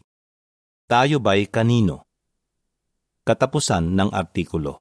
Tayo 0.87 1.23
ba'y 1.23 1.47
kanino? 1.51 2.07
Katapusan 3.23 3.95
ng 3.95 4.09
artikulo. 4.11 4.80